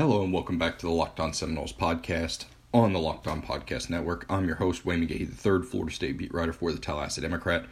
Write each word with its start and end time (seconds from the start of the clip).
Hello 0.00 0.22
and 0.22 0.32
welcome 0.32 0.56
back 0.56 0.78
to 0.78 0.86
the 0.86 0.92
Locked 0.92 1.20
On 1.20 1.34
Seminoles 1.34 1.74
podcast 1.74 2.46
on 2.72 2.94
the 2.94 2.98
Locked 2.98 3.26
On 3.26 3.42
Podcast 3.42 3.90
Network. 3.90 4.24
I'm 4.30 4.46
your 4.46 4.54
host, 4.54 4.86
Wayne 4.86 5.06
McGahee, 5.06 5.28
the 5.28 5.36
third 5.36 5.66
Florida 5.66 5.94
State 5.94 6.16
beat 6.16 6.32
writer 6.32 6.54
for 6.54 6.72
the 6.72 6.78
Tallahassee 6.78 7.20
Democrat. 7.20 7.66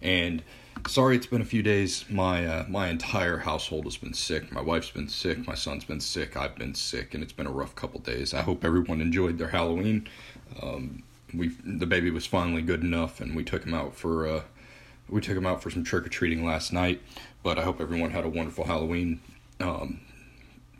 And 0.00 0.42
sorry 0.88 1.16
it's 1.16 1.26
been 1.26 1.42
a 1.42 1.44
few 1.44 1.62
days. 1.62 2.06
My 2.08 2.46
uh, 2.46 2.64
my 2.66 2.88
entire 2.88 3.36
household 3.36 3.84
has 3.84 3.98
been 3.98 4.14
sick. 4.14 4.50
My 4.50 4.62
wife's 4.62 4.90
been 4.90 5.10
sick. 5.10 5.46
My 5.46 5.54
son's 5.54 5.84
been 5.84 6.00
sick. 6.00 6.34
I've 6.34 6.56
been 6.56 6.74
sick, 6.74 7.12
and 7.12 7.22
it's 7.22 7.34
been 7.34 7.46
a 7.46 7.52
rough 7.52 7.74
couple 7.74 8.00
days. 8.00 8.32
I 8.32 8.40
hope 8.40 8.64
everyone 8.64 9.02
enjoyed 9.02 9.36
their 9.36 9.48
Halloween. 9.48 10.08
Um, 10.62 11.02
we 11.34 11.48
the 11.62 11.84
baby 11.84 12.08
was 12.10 12.24
finally 12.24 12.62
good 12.62 12.80
enough, 12.80 13.20
and 13.20 13.36
we 13.36 13.44
took 13.44 13.66
him 13.66 13.74
out 13.74 13.94
for 13.94 14.26
uh, 14.26 14.42
we 15.10 15.20
took 15.20 15.36
him 15.36 15.46
out 15.46 15.62
for 15.62 15.68
some 15.68 15.84
trick 15.84 16.06
or 16.06 16.08
treating 16.08 16.42
last 16.42 16.72
night. 16.72 17.02
But 17.42 17.58
I 17.58 17.64
hope 17.64 17.82
everyone 17.82 18.12
had 18.12 18.24
a 18.24 18.30
wonderful 18.30 18.64
Halloween. 18.64 19.20
Um, 19.60 20.00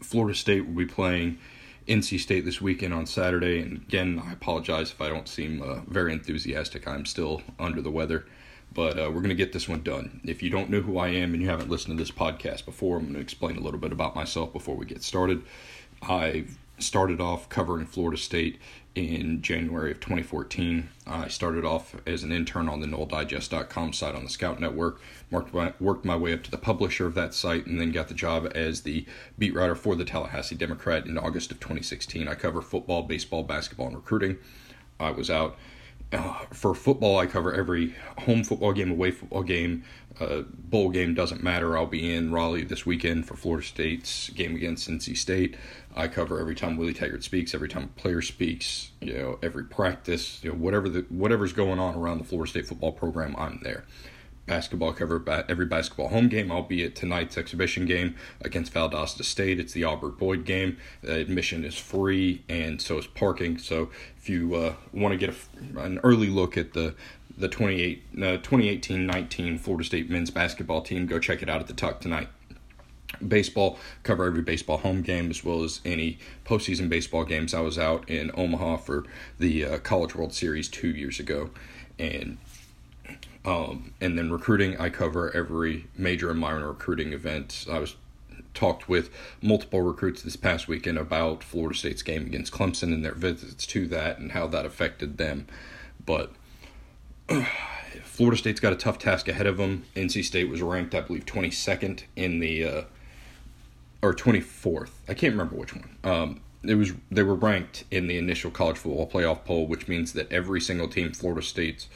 Florida 0.02 0.36
State 0.36 0.66
will 0.66 0.74
be 0.74 0.86
playing 0.86 1.38
NC 1.88 2.20
State 2.20 2.44
this 2.44 2.60
weekend 2.60 2.92
on 2.92 3.06
Saturday. 3.06 3.60
And 3.60 3.78
again, 3.78 4.22
I 4.24 4.32
apologize 4.32 4.90
if 4.90 5.00
I 5.00 5.08
don't 5.08 5.28
seem 5.28 5.62
uh, 5.62 5.80
very 5.86 6.12
enthusiastic. 6.12 6.86
I'm 6.86 7.06
still 7.06 7.42
under 7.58 7.80
the 7.80 7.90
weather. 7.90 8.26
But 8.72 8.98
uh, 8.98 9.04
we're 9.06 9.22
going 9.22 9.28
to 9.28 9.34
get 9.34 9.52
this 9.52 9.68
one 9.68 9.82
done. 9.82 10.20
If 10.24 10.42
you 10.42 10.50
don't 10.50 10.68
know 10.68 10.80
who 10.80 10.98
I 10.98 11.08
am 11.08 11.32
and 11.32 11.42
you 11.42 11.48
haven't 11.48 11.70
listened 11.70 11.96
to 11.96 12.02
this 12.02 12.10
podcast 12.10 12.64
before, 12.64 12.96
I'm 12.96 13.04
going 13.04 13.14
to 13.14 13.20
explain 13.20 13.56
a 13.56 13.60
little 13.60 13.80
bit 13.80 13.92
about 13.92 14.14
myself 14.14 14.52
before 14.52 14.76
we 14.76 14.84
get 14.84 15.02
started. 15.02 15.42
I 16.02 16.44
started 16.78 17.20
off 17.20 17.48
covering 17.48 17.86
Florida 17.86 18.18
State 18.18 18.58
in 18.96 19.42
January 19.42 19.90
of 19.90 20.00
2014. 20.00 20.88
I 21.06 21.28
started 21.28 21.64
off 21.64 21.94
as 22.06 22.22
an 22.22 22.32
intern 22.32 22.68
on 22.68 22.80
the 22.80 22.86
NoleDigest.com 22.86 23.92
site 23.92 24.14
on 24.14 24.24
the 24.24 24.30
Scout 24.30 24.58
Network, 24.58 25.00
my, 25.30 25.72
worked 25.78 26.04
my 26.04 26.16
way 26.16 26.32
up 26.32 26.42
to 26.44 26.50
the 26.50 26.56
publisher 26.56 27.06
of 27.06 27.14
that 27.14 27.34
site, 27.34 27.66
and 27.66 27.80
then 27.80 27.92
got 27.92 28.08
the 28.08 28.14
job 28.14 28.50
as 28.54 28.82
the 28.82 29.04
beat 29.38 29.54
writer 29.54 29.74
for 29.74 29.94
the 29.94 30.04
Tallahassee 30.04 30.54
Democrat 30.54 31.04
in 31.04 31.18
August 31.18 31.50
of 31.50 31.60
2016. 31.60 32.26
I 32.26 32.34
cover 32.34 32.62
football, 32.62 33.02
baseball, 33.02 33.42
basketball, 33.42 33.88
and 33.88 33.96
recruiting. 33.96 34.38
I 34.98 35.10
was 35.10 35.30
out 35.30 35.56
uh, 36.12 36.44
for 36.52 36.74
football, 36.74 37.18
I 37.18 37.26
cover 37.26 37.52
every 37.52 37.94
home 38.18 38.44
football 38.44 38.72
game, 38.72 38.90
away 38.90 39.10
football 39.10 39.42
game, 39.42 39.84
uh, 40.20 40.42
bowl 40.42 40.90
game 40.90 41.14
doesn't 41.14 41.42
matter. 41.42 41.76
I'll 41.76 41.86
be 41.86 42.14
in 42.14 42.32
Raleigh 42.32 42.64
this 42.64 42.86
weekend 42.86 43.26
for 43.26 43.34
Florida 43.34 43.66
State's 43.66 44.30
game 44.30 44.54
against 44.54 44.88
NC 44.88 45.16
State. 45.16 45.56
I 45.94 46.08
cover 46.08 46.40
every 46.40 46.54
time 46.54 46.76
Willie 46.76 46.94
Taggart 46.94 47.24
speaks, 47.24 47.54
every 47.54 47.68
time 47.68 47.84
a 47.84 48.00
player 48.00 48.22
speaks, 48.22 48.92
you 49.00 49.14
know, 49.14 49.38
every 49.42 49.64
practice, 49.64 50.42
you 50.42 50.50
know, 50.50 50.56
whatever 50.56 50.88
the 50.88 51.06
whatever's 51.08 51.52
going 51.52 51.78
on 51.78 51.94
around 51.94 52.18
the 52.18 52.24
Florida 52.24 52.50
State 52.50 52.66
football 52.66 52.92
program, 52.92 53.34
I'm 53.36 53.60
there 53.62 53.84
basketball 54.46 54.92
cover 54.92 55.22
every 55.48 55.66
basketball 55.66 56.08
home 56.08 56.28
game, 56.28 56.50
albeit 56.50 56.94
tonight's 56.94 57.36
exhibition 57.36 57.84
game 57.84 58.14
against 58.40 58.72
Valdosta 58.72 59.24
State. 59.24 59.58
It's 59.60 59.72
the 59.72 59.84
Albert 59.84 60.18
Boyd 60.18 60.44
game. 60.44 60.78
Uh, 61.06 61.12
admission 61.12 61.64
is 61.64 61.76
free, 61.76 62.42
and 62.48 62.80
so 62.80 62.98
is 62.98 63.06
parking. 63.06 63.58
So 63.58 63.90
if 64.16 64.28
you 64.28 64.54
uh, 64.54 64.74
want 64.92 65.12
to 65.12 65.18
get 65.18 65.34
a, 65.34 65.80
an 65.80 65.98
early 66.02 66.28
look 66.28 66.56
at 66.56 66.72
the 66.72 66.94
the 67.38 67.48
28, 67.48 68.02
uh, 68.16 68.20
2018-19 68.38 69.60
Florida 69.60 69.84
State 69.84 70.08
men's 70.08 70.30
basketball 70.30 70.80
team, 70.80 71.06
go 71.06 71.18
check 71.18 71.42
it 71.42 71.50
out 71.50 71.60
at 71.60 71.66
the 71.66 71.74
Tuck 71.74 72.00
tonight. 72.00 72.28
Baseball, 73.26 73.78
cover 74.02 74.24
every 74.24 74.42
baseball 74.42 74.78
home 74.78 75.02
game 75.02 75.30
as 75.30 75.44
well 75.44 75.62
as 75.62 75.80
any 75.84 76.18
postseason 76.46 76.88
baseball 76.88 77.24
games. 77.24 77.52
I 77.52 77.60
was 77.60 77.78
out 77.78 78.08
in 78.08 78.30
Omaha 78.34 78.78
for 78.78 79.04
the 79.38 79.64
uh, 79.64 79.78
College 79.78 80.14
World 80.14 80.32
Series 80.32 80.68
two 80.68 80.88
years 80.88 81.20
ago, 81.20 81.50
and 81.98 82.38
um, 83.46 83.92
and 84.00 84.18
then 84.18 84.32
recruiting, 84.32 84.76
I 84.78 84.90
cover 84.90 85.34
every 85.34 85.86
major 85.96 86.30
and 86.30 86.40
minor 86.40 86.66
recruiting 86.66 87.12
event. 87.12 87.64
I 87.70 87.78
was 87.78 87.94
talked 88.54 88.88
with 88.88 89.10
multiple 89.40 89.82
recruits 89.82 90.22
this 90.22 90.34
past 90.34 90.66
weekend 90.66 90.98
about 90.98 91.44
Florida 91.44 91.78
State's 91.78 92.02
game 92.02 92.26
against 92.26 92.52
Clemson 92.52 92.92
and 92.92 93.04
their 93.04 93.14
visits 93.14 93.64
to 93.66 93.86
that 93.86 94.18
and 94.18 94.32
how 94.32 94.48
that 94.48 94.66
affected 94.66 95.16
them. 95.16 95.46
But 96.04 96.32
Florida 98.02 98.36
State's 98.36 98.58
got 98.58 98.72
a 98.72 98.76
tough 98.76 98.98
task 98.98 99.28
ahead 99.28 99.46
of 99.46 99.58
them. 99.58 99.84
NC 99.94 100.24
State 100.24 100.48
was 100.48 100.60
ranked, 100.60 100.94
I 100.94 101.02
believe, 101.02 101.24
22nd 101.26 102.02
in 102.16 102.40
the 102.40 102.64
uh, 102.64 102.82
or 104.02 104.12
24th. 104.12 104.90
I 105.08 105.14
can't 105.14 105.32
remember 105.32 105.54
which 105.54 105.74
one. 105.74 105.96
Um, 106.02 106.40
it 106.64 106.74
was 106.74 106.94
they 107.12 107.22
were 107.22 107.36
ranked 107.36 107.84
in 107.92 108.08
the 108.08 108.18
initial 108.18 108.50
college 108.50 108.76
football 108.76 109.08
playoff 109.08 109.44
poll, 109.44 109.68
which 109.68 109.86
means 109.86 110.14
that 110.14 110.32
every 110.32 110.60
single 110.60 110.88
team 110.88 111.12
Florida 111.12 111.42
State's 111.42 111.86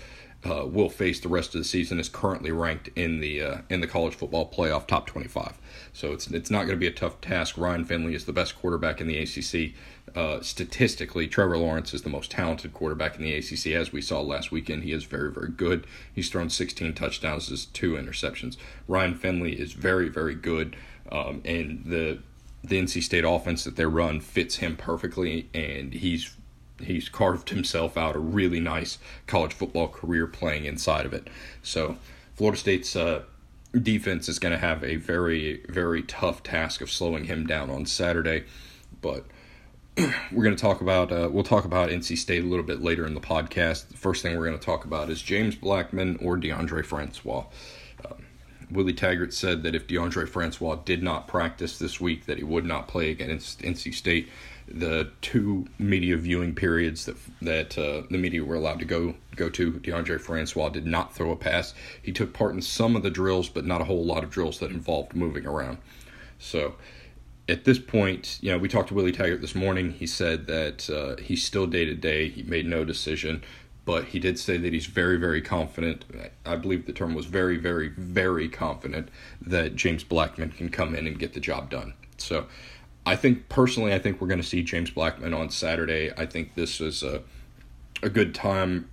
uh, 0.45 0.65
will 0.67 0.89
face 0.89 1.21
the 1.21 1.29
rest 1.29 1.55
of 1.55 1.61
the 1.61 1.65
season 1.65 2.01
is 2.01 2.09
currently 2.09 2.51
ranked 2.51 2.89
in 2.97 3.21
the 3.21 3.43
uh, 3.43 3.59
in 3.69 3.81
the 3.81 3.87
college 3.87 4.15
football 4.15 4.51
playoff 4.51 4.87
top 4.87 5.07
25. 5.07 5.59
So 5.93 6.13
it's 6.13 6.29
it's 6.29 6.51
not 6.51 6.61
going 6.61 6.77
to 6.77 6.77
be 6.77 6.87
a 6.87 6.93
tough 6.93 7.21
task. 7.21 7.59
Ryan 7.59 7.85
Finley 7.85 8.15
is 8.15 8.25
the 8.25 8.33
best 8.33 8.59
quarterback 8.59 9.01
in 9.01 9.07
the 9.07 9.19
ACC. 9.19 9.75
Uh, 10.17 10.41
statistically, 10.41 11.29
Trevor 11.29 11.59
Lawrence 11.59 11.93
is 11.93 12.03
the 12.03 12.09
most 12.09 12.31
talented 12.31 12.73
quarterback 12.73 13.17
in 13.17 13.23
the 13.23 13.35
ACC. 13.35 13.67
As 13.69 13.93
we 13.93 14.01
saw 14.01 14.21
last 14.21 14.51
weekend, 14.51 14.83
he 14.83 14.93
is 14.93 15.05
very 15.05 15.31
very 15.31 15.51
good. 15.51 15.87
He's 16.13 16.31
thrown 16.31 16.49
16 16.49 16.95
touchdowns, 16.95 17.51
has 17.51 17.67
two 17.67 17.93
interceptions. 17.93 18.57
Ryan 18.89 19.15
Finley 19.15 19.61
is 19.61 19.73
very 19.73 20.09
very 20.09 20.35
good, 20.35 20.75
um, 21.13 21.43
and 21.45 21.85
the 21.85 22.21
the 22.65 22.81
NC 22.81 23.03
State 23.03 23.25
offense 23.25 23.65
that 23.65 23.77
they 23.77 23.87
run 23.87 24.21
fits 24.21 24.57
him 24.57 24.77
perfectly, 24.77 25.49
and 25.55 25.93
he's 25.95 26.35
he's 26.85 27.09
carved 27.09 27.51
himself 27.51 27.97
out 27.97 28.17
a 28.17 28.19
really 28.19 28.61
nice 28.61 28.99
college 29.27 29.53
football 29.53 29.89
career 29.89 30.27
playing 30.27 30.65
inside 30.65 31.07
of 31.07 31.13
it. 31.13 31.29
So 31.63 31.97
Florida 32.35 32.59
State's 32.59 32.97
uh, 32.97 33.23
defense 33.81 34.29
is 34.29 34.39
going 34.39 34.53
to 34.53 34.59
have 34.59 34.83
a 34.83 34.97
very 34.97 35.63
very 35.69 36.03
tough 36.03 36.43
task 36.43 36.81
of 36.81 36.91
slowing 36.91 37.25
him 37.25 37.47
down 37.47 37.71
on 37.71 37.87
Saturday, 37.87 38.45
but 39.01 39.25
we're 40.33 40.45
going 40.45 40.57
to 40.57 40.61
talk 40.61 40.81
about 40.81 41.13
uh, 41.13 41.29
we'll 41.31 41.45
talk 41.45 41.65
about 41.65 41.91
NC 41.91 42.17
State 42.17 42.45
a 42.45 42.47
little 42.47 42.65
bit 42.65 42.81
later 42.81 43.07
in 43.07 43.15
the 43.15 43.21
podcast. 43.21 43.89
The 43.89 43.97
first 43.97 44.23
thing 44.23 44.37
we're 44.37 44.47
going 44.47 44.59
to 44.59 44.65
talk 44.65 44.85
about 44.85 45.11
is 45.11 45.21
James 45.23 45.55
Blackman 45.55 46.19
or 46.23 46.37
DeAndre 46.37 46.85
Francois. 46.85 47.45
Willie 48.71 48.93
Taggart 48.93 49.33
said 49.35 49.63
that 49.63 49.75
if 49.75 49.87
DeAndre 49.87 50.29
Francois 50.29 50.77
did 50.77 51.03
not 51.03 51.27
practice 51.27 51.79
this 51.79 52.01
week, 52.01 52.27
that 52.27 52.39
he 52.39 52.45
would 52.45 52.65
not 52.65 52.89
play 52.89 53.11
against 53.11 53.61
NC 53.63 53.95
State 53.95 54.29
the 54.73 55.11
two 55.21 55.67
media 55.79 56.17
viewing 56.17 56.55
periods 56.55 57.05
that 57.07 57.17
that 57.43 57.77
uh, 57.77 58.03
the 58.09 58.19
media 58.19 58.45
were 58.45 58.55
allowed 58.55 58.79
to 58.79 58.85
go 58.85 59.15
go 59.35 59.49
to. 59.51 59.73
DeAndre 59.73 60.21
Francois 60.21 60.69
did 60.69 60.87
not 60.87 61.15
throw 61.15 61.33
a 61.33 61.37
pass. 61.37 61.75
He 62.01 62.13
took 62.13 62.33
part 62.33 62.55
in 62.55 62.63
some 62.63 62.95
of 62.95 63.03
the 63.03 63.11
drills, 63.11 63.49
but 63.49 63.67
not 63.67 63.81
a 63.81 63.85
whole 63.85 64.05
lot 64.05 64.23
of 64.23 64.31
drills 64.31 64.61
that 64.61 64.71
involved 64.71 65.15
moving 65.15 65.47
around. 65.47 65.79
So 66.39 66.77
at 67.49 67.65
this 67.65 67.81
point, 67.81 68.39
you 68.41 68.53
know, 68.53 68.59
we 68.59 68.69
talked 68.69 68.89
to 68.89 68.95
Willie 68.95 69.13
Taggart 69.13 69.41
this 69.41 69.57
morning. 69.57 69.91
He 69.91 70.07
said 70.07 70.47
that 70.47 70.89
uh, 70.89 71.21
he's 71.21 71.45
still 71.45 71.67
day 71.67 71.85
to 71.85 71.95
day. 71.95 72.29
He 72.29 72.45
made 72.45 72.67
no 72.67 72.85
decision, 72.85 73.43
but 73.85 74.07
he 74.07 74.19
did 74.19 74.39
say 74.39 74.57
that 74.57 74.73
he's 74.73 74.87
very, 74.87 75.17
very 75.17 75.41
confident. 75.41 76.05
I 76.45 76.57
believe 76.57 76.87
the 76.87 76.93
term 76.93 77.15
was 77.15 77.27
very, 77.27 77.57
very, 77.57 77.89
very 77.89 78.49
confident 78.49 79.09
that 79.41 79.75
James 79.75 80.05
Blackman 80.05 80.51
can 80.51 80.69
come 80.69 80.95
in 80.95 81.07
and 81.07 81.19
get 81.19 81.35
the 81.35 81.41
job 81.41 81.71
done. 81.71 81.95
So 82.19 82.47
I 83.07 83.17
think 83.17 83.49
personally, 83.49 83.95
I 83.95 83.99
think 83.99 84.21
we're 84.21 84.29
going 84.29 84.41
to 84.41 84.47
see 84.47 84.63
James 84.63 84.91
Blackman 84.91 85.35
on 85.35 85.51
Saturday. 85.51 86.13
I 86.17 86.27
think 86.27 86.55
this 86.55 86.81
is 86.81 87.03
a 87.03 87.23
a 88.03 88.09
good 88.09 88.35
time, 88.35 88.89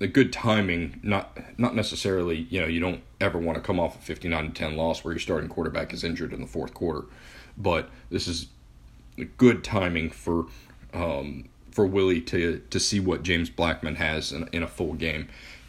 a 0.00 0.06
good 0.06 0.32
timing. 0.32 1.00
Not 1.02 1.36
not 1.58 1.74
necessarily, 1.74 2.46
you 2.50 2.60
know, 2.60 2.66
you 2.66 2.80
don't 2.80 3.02
ever 3.20 3.38
want 3.38 3.56
to 3.56 3.62
come 3.62 3.80
off 3.80 3.96
a 3.96 3.98
fifty 4.02 4.28
nine 4.28 4.48
to 4.48 4.52
ten 4.52 4.76
loss 4.76 5.02
where 5.02 5.12
your 5.12 5.20
starting 5.20 5.48
quarterback 5.48 5.92
is 5.92 6.04
injured 6.04 6.32
in 6.32 6.40
the 6.40 6.46
fourth 6.46 6.74
quarter, 6.74 7.06
but 7.56 7.88
this 8.10 8.28
is 8.28 8.48
a 9.18 9.24
good 9.24 9.64
timing 9.64 10.10
for 10.10 10.46
um, 10.92 11.48
for 11.76 11.86
Willie 11.86 12.22
to 12.22 12.62
to 12.70 12.80
see 12.80 12.98
what 12.98 13.22
James 13.22 13.50
Blackman 13.50 13.96
has 13.96 14.32
in, 14.32 14.48
in 14.50 14.62
a 14.62 14.66
full 14.66 14.94
game. 14.94 15.28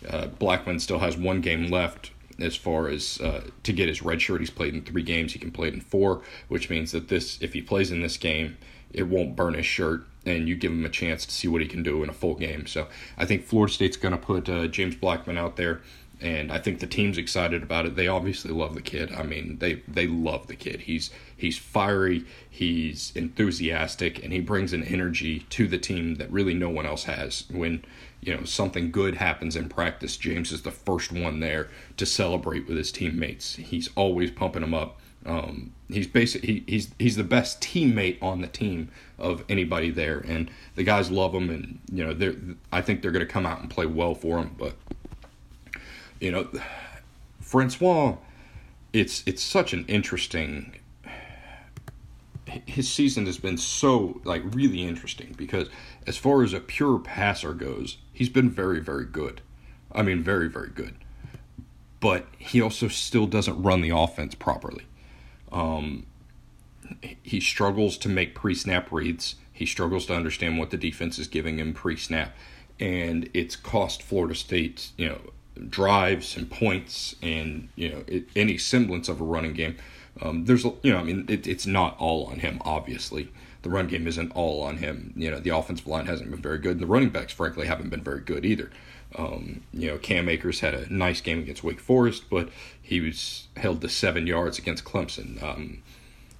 Uh, 0.09 0.27
Blackman 0.27 0.79
still 0.79 0.99
has 0.99 1.17
one 1.17 1.41
game 1.41 1.67
left 1.67 2.11
as 2.39 2.55
far 2.55 2.87
as 2.87 3.19
uh, 3.19 3.43
to 3.63 3.73
get 3.73 3.89
his 3.89 4.01
red 4.01 4.21
shirt. 4.21 4.39
He's 4.39 4.49
played 4.49 4.73
in 4.73 4.83
three 4.83 5.03
games. 5.03 5.33
He 5.33 5.39
can 5.39 5.51
play 5.51 5.67
it 5.67 5.73
in 5.73 5.81
four, 5.81 6.21
which 6.47 6.69
means 6.69 6.93
that 6.93 7.09
this, 7.09 7.37
if 7.41 7.51
he 7.51 7.61
plays 7.61 7.91
in 7.91 8.01
this 8.01 8.15
game, 8.15 8.57
it 8.93 9.03
won't 9.03 9.35
burn 9.35 9.55
his 9.55 9.65
shirt, 9.65 10.05
and 10.25 10.47
you 10.47 10.55
give 10.55 10.71
him 10.71 10.85
a 10.85 10.89
chance 10.89 11.25
to 11.25 11.31
see 11.31 11.49
what 11.49 11.61
he 11.61 11.67
can 11.67 11.83
do 11.83 12.03
in 12.03 12.09
a 12.09 12.13
full 12.13 12.35
game. 12.35 12.67
So 12.67 12.87
I 13.17 13.25
think 13.25 13.43
Florida 13.43 13.73
State's 13.73 13.97
going 13.97 14.13
to 14.13 14.17
put 14.17 14.47
uh, 14.47 14.67
James 14.67 14.95
Blackman 14.95 15.37
out 15.37 15.57
there, 15.57 15.81
and 16.19 16.51
I 16.51 16.57
think 16.57 16.79
the 16.79 16.87
team's 16.87 17.17
excited 17.17 17.61
about 17.61 17.85
it. 17.85 17.95
They 17.95 18.07
obviously 18.07 18.51
love 18.51 18.73
the 18.73 18.81
kid. 18.81 19.11
I 19.13 19.23
mean, 19.23 19.57
they 19.59 19.83
they 19.87 20.07
love 20.07 20.47
the 20.47 20.55
kid. 20.55 20.81
He's 20.81 21.11
he's 21.35 21.57
fiery, 21.57 22.25
he's 22.49 23.11
enthusiastic, 23.15 24.23
and 24.23 24.33
he 24.33 24.39
brings 24.39 24.73
an 24.73 24.83
energy 24.83 25.39
to 25.51 25.67
the 25.67 25.77
team 25.77 26.15
that 26.15 26.31
really 26.31 26.53
no 26.53 26.69
one 26.69 26.85
else 26.85 27.03
has. 27.03 27.45
When 27.51 27.83
you 28.21 28.35
know 28.35 28.43
something 28.45 28.91
good 28.91 29.15
happens 29.15 29.55
in 29.55 29.69
practice, 29.69 30.17
James 30.17 30.51
is 30.51 30.63
the 30.63 30.71
first 30.71 31.11
one 31.11 31.39
there 31.39 31.69
to 31.97 32.05
celebrate 32.05 32.67
with 32.67 32.77
his 32.77 32.91
teammates. 32.91 33.55
He's 33.55 33.89
always 33.95 34.31
pumping 34.31 34.61
them 34.61 34.73
up. 34.73 34.99
Um, 35.25 35.73
he's 35.89 36.07
basically 36.07 36.47
he, 36.47 36.63
he's 36.67 36.89
he's 36.97 37.15
the 37.15 37.23
best 37.23 37.61
teammate 37.61 38.21
on 38.23 38.41
the 38.41 38.47
team 38.47 38.89
of 39.19 39.43
anybody 39.49 39.91
there, 39.91 40.19
and 40.19 40.49
the 40.75 40.83
guys 40.83 41.11
love 41.11 41.35
him. 41.35 41.49
And 41.49 41.79
you 41.91 42.03
know, 42.03 42.13
they 42.13 42.35
I 42.71 42.81
think 42.81 43.01
they're 43.01 43.11
going 43.11 43.25
to 43.25 43.31
come 43.31 43.45
out 43.45 43.61
and 43.61 43.69
play 43.69 43.85
well 43.85 44.15
for 44.15 44.39
him. 44.39 44.55
But 44.57 44.75
you 46.19 46.31
know, 46.31 46.47
Francois, 47.39 48.15
it's 48.93 49.23
it's 49.25 49.43
such 49.43 49.73
an 49.73 49.85
interesting 49.87 50.79
his 52.65 52.91
season 52.91 53.25
has 53.25 53.37
been 53.37 53.57
so 53.57 54.21
like 54.23 54.41
really 54.53 54.83
interesting 54.83 55.35
because 55.37 55.69
as 56.05 56.17
far 56.17 56.43
as 56.43 56.53
a 56.53 56.59
pure 56.59 56.97
passer 56.97 57.53
goes, 57.53 57.97
he's 58.13 58.29
been 58.29 58.49
very 58.49 58.79
very 58.79 59.05
good. 59.05 59.41
I 59.91 60.01
mean, 60.01 60.23
very 60.23 60.49
very 60.49 60.69
good. 60.69 60.95
But 61.99 62.27
he 62.37 62.61
also 62.61 62.87
still 62.87 63.27
doesn't 63.27 63.61
run 63.61 63.81
the 63.81 63.89
offense 63.89 64.35
properly. 64.35 64.85
Um, 65.51 66.05
he 67.23 67.39
struggles 67.39 67.97
to 67.99 68.09
make 68.09 68.35
pre-snap 68.35 68.91
reads. 68.91 69.35
He 69.51 69.65
struggles 69.65 70.05
to 70.05 70.15
understand 70.15 70.57
what 70.57 70.69
the 70.69 70.77
defense 70.77 71.17
is 71.17 71.27
giving 71.27 71.57
him 71.57 71.73
pre-snap, 71.73 72.35
and 72.79 73.29
it's 73.33 73.55
cost 73.55 74.03
Florida 74.03 74.35
State, 74.35 74.91
you 74.97 75.09
know, 75.09 75.21
drives 75.69 76.37
and 76.37 76.49
points 76.49 77.15
and 77.21 77.69
you 77.75 77.89
know 77.89 78.03
it, 78.07 78.27
any 78.35 78.57
semblance 78.57 79.09
of 79.09 79.21
a 79.21 79.23
running 79.23 79.53
game. 79.53 79.75
Um, 80.21 80.45
there's 80.45 80.63
you 80.63 80.91
know 80.91 80.97
I 80.97 81.03
mean 81.03 81.25
it, 81.27 81.47
it's 81.47 81.65
not 81.65 81.97
all 81.99 82.25
on 82.25 82.39
him 82.39 82.61
obviously. 82.65 83.29
The 83.63 83.69
run 83.69 83.87
game 83.87 84.07
isn't 84.07 84.31
all 84.33 84.61
on 84.61 84.77
him. 84.77 85.13
You 85.15 85.31
know 85.31 85.39
the 85.39 85.55
offensive 85.55 85.87
line 85.87 86.05
hasn't 86.05 86.31
been 86.31 86.41
very 86.41 86.59
good, 86.59 86.73
and 86.73 86.81
the 86.81 86.87
running 86.87 87.09
backs 87.09 87.33
frankly 87.33 87.67
haven't 87.67 87.89
been 87.89 88.03
very 88.03 88.21
good 88.21 88.45
either. 88.45 88.71
Um, 89.15 89.61
you 89.73 89.87
know 89.87 89.97
Cam 89.97 90.29
Akers 90.29 90.59
had 90.59 90.73
a 90.73 90.91
nice 90.93 91.21
game 91.21 91.39
against 91.39 91.63
Wake 91.63 91.79
Forest, 91.79 92.29
but 92.29 92.49
he 92.81 92.99
was 92.99 93.47
held 93.55 93.81
to 93.81 93.89
seven 93.89 94.27
yards 94.27 94.57
against 94.59 94.85
Clemson. 94.85 95.41
Um, 95.41 95.83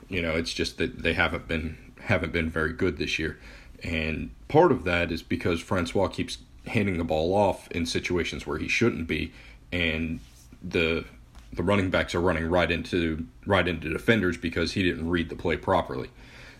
you 0.09 0.21
know 0.21 0.35
it's 0.35 0.53
just 0.53 0.77
that 0.77 1.03
they 1.03 1.13
haven't 1.13 1.47
been 1.47 1.77
haven't 2.01 2.31
been 2.31 2.49
very 2.49 2.73
good 2.73 2.97
this 2.97 3.19
year, 3.19 3.39
and 3.83 4.31
part 4.47 4.71
of 4.71 4.83
that 4.85 5.11
is 5.11 5.21
because 5.21 5.59
Francois 5.59 6.07
keeps 6.07 6.37
handing 6.67 6.97
the 6.97 7.03
ball 7.03 7.33
off 7.33 7.69
in 7.71 7.85
situations 7.85 8.45
where 8.45 8.57
he 8.57 8.67
shouldn't 8.67 9.07
be, 9.07 9.31
and 9.71 10.19
the 10.61 11.05
the 11.53 11.63
running 11.63 11.89
backs 11.89 12.13
are 12.13 12.21
running 12.21 12.49
right 12.49 12.71
into 12.71 13.25
right 13.45 13.67
into 13.67 13.89
defenders 13.89 14.37
because 14.37 14.73
he 14.73 14.83
didn't 14.83 15.09
read 15.09 15.29
the 15.29 15.35
play 15.35 15.57
properly. 15.57 16.09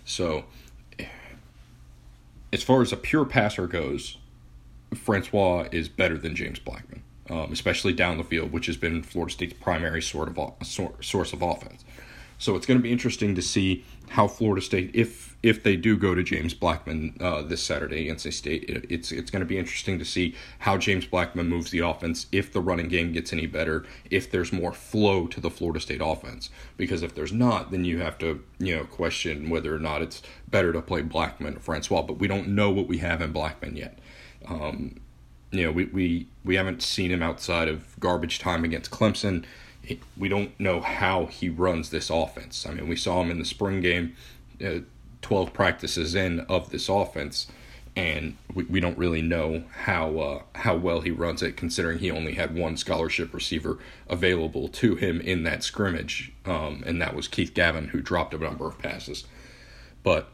So, 0.06 0.45
as 2.51 2.63
far 2.63 2.81
as 2.81 2.92
a 2.92 2.98
pure 2.98 3.25
passer 3.25 3.68
goes, 3.68 4.18
Francois 4.95 5.68
is 5.71 5.89
better 5.89 6.18
than 6.18 6.36
James 6.36 6.59
Blackman, 6.59 7.04
um, 7.30 7.51
especially 7.51 7.94
down 7.94 8.18
the 8.18 8.24
field, 8.24 8.51
which 8.51 8.68
has 8.68 8.77
been 8.77 9.04
Florida 9.04 9.33
State's 9.33 9.54
primary 9.54 10.01
sort 10.01 10.30
of 10.30 10.54
source 11.01 11.33
of 11.33 11.42
offense. 11.42 11.83
So 12.39 12.56
it's 12.56 12.65
going 12.65 12.80
to 12.80 12.83
be 12.83 12.92
interesting 12.92 13.36
to 13.36 13.42
see 13.42 13.83
how 14.09 14.27
Florida 14.27 14.62
State, 14.62 14.92
if 14.94 15.36
if 15.43 15.61
they 15.61 15.75
do 15.75 15.97
go 15.97 16.15
to 16.15 16.23
James 16.23 16.53
Blackman 16.53 17.15
uh, 17.19 17.41
this 17.43 17.61
Saturday 17.61 18.01
against 18.03 18.25
a 18.25 18.31
State, 18.31 18.63
it, 18.63 18.85
it's 18.89 19.11
it's 19.11 19.29
going 19.29 19.41
to 19.41 19.45
be 19.45 19.57
interesting 19.57 19.99
to 19.99 20.05
see 20.05 20.35
how 20.59 20.77
James 20.77 21.05
Blackman 21.05 21.47
moves 21.47 21.71
the 21.71 21.79
offense. 21.79 22.27
If 22.31 22.51
the 22.51 22.61
running 22.61 22.87
game 22.87 23.11
gets 23.11 23.31
any 23.31 23.45
better, 23.45 23.85
if 24.09 24.29
there's 24.31 24.51
more 24.51 24.73
flow 24.73 25.27
to 25.27 25.39
the 25.39 25.49
Florida 25.49 25.79
State 25.79 26.01
offense, 26.03 26.49
because 26.75 27.03
if 27.03 27.13
there's 27.13 27.33
not, 27.33 27.71
then 27.71 27.85
you 27.85 27.99
have 27.99 28.17
to 28.19 28.43
you 28.59 28.75
know 28.75 28.83
question 28.85 29.49
whether 29.49 29.75
or 29.75 29.79
not 29.79 30.01
it's 30.01 30.21
better 30.49 30.73
to 30.73 30.81
play 30.81 31.01
Blackman 31.01 31.57
or 31.57 31.59
Francois. 31.59 32.01
But 32.01 32.19
we 32.19 32.27
don't 32.27 32.49
know 32.49 32.71
what 32.71 32.87
we 32.87 32.97
have 32.99 33.21
in 33.21 33.31
Blackman 33.31 33.75
yet. 33.75 33.99
Um, 34.47 34.99
you 35.51 35.63
know, 35.63 35.71
we, 35.71 35.85
we 35.85 36.27
we 36.43 36.55
haven't 36.55 36.81
seen 36.81 37.11
him 37.11 37.21
outside 37.21 37.67
of 37.67 37.97
garbage 37.99 38.39
time 38.39 38.63
against 38.63 38.91
Clemson 38.91 39.45
we 40.17 40.27
don't 40.27 40.57
know 40.59 40.81
how 40.81 41.27
he 41.27 41.49
runs 41.49 41.89
this 41.89 42.09
offense. 42.09 42.65
I 42.65 42.73
mean, 42.73 42.87
we 42.87 42.95
saw 42.95 43.21
him 43.21 43.31
in 43.31 43.39
the 43.39 43.45
spring 43.45 43.81
game, 43.81 44.15
uh, 44.63 44.79
12 45.21 45.53
practices 45.53 46.15
in 46.15 46.41
of 46.41 46.69
this 46.69 46.89
offense, 46.89 47.47
and 47.95 48.37
we, 48.53 48.63
we 48.65 48.79
don't 48.79 48.97
really 48.97 49.21
know 49.21 49.63
how 49.83 50.19
uh, 50.19 50.41
how 50.55 50.75
well 50.75 51.01
he 51.01 51.11
runs 51.11 51.41
it, 51.41 51.57
considering 51.57 51.99
he 51.99 52.11
only 52.11 52.33
had 52.33 52.55
one 52.55 52.77
scholarship 52.77 53.33
receiver 53.33 53.79
available 54.07 54.67
to 54.67 54.95
him 54.95 55.19
in 55.21 55.43
that 55.43 55.63
scrimmage, 55.63 56.31
um, 56.45 56.83
and 56.85 57.01
that 57.01 57.15
was 57.15 57.27
Keith 57.27 57.53
Gavin, 57.53 57.89
who 57.89 58.01
dropped 58.01 58.33
a 58.33 58.37
number 58.37 58.67
of 58.67 58.77
passes. 58.79 59.25
But 60.03 60.29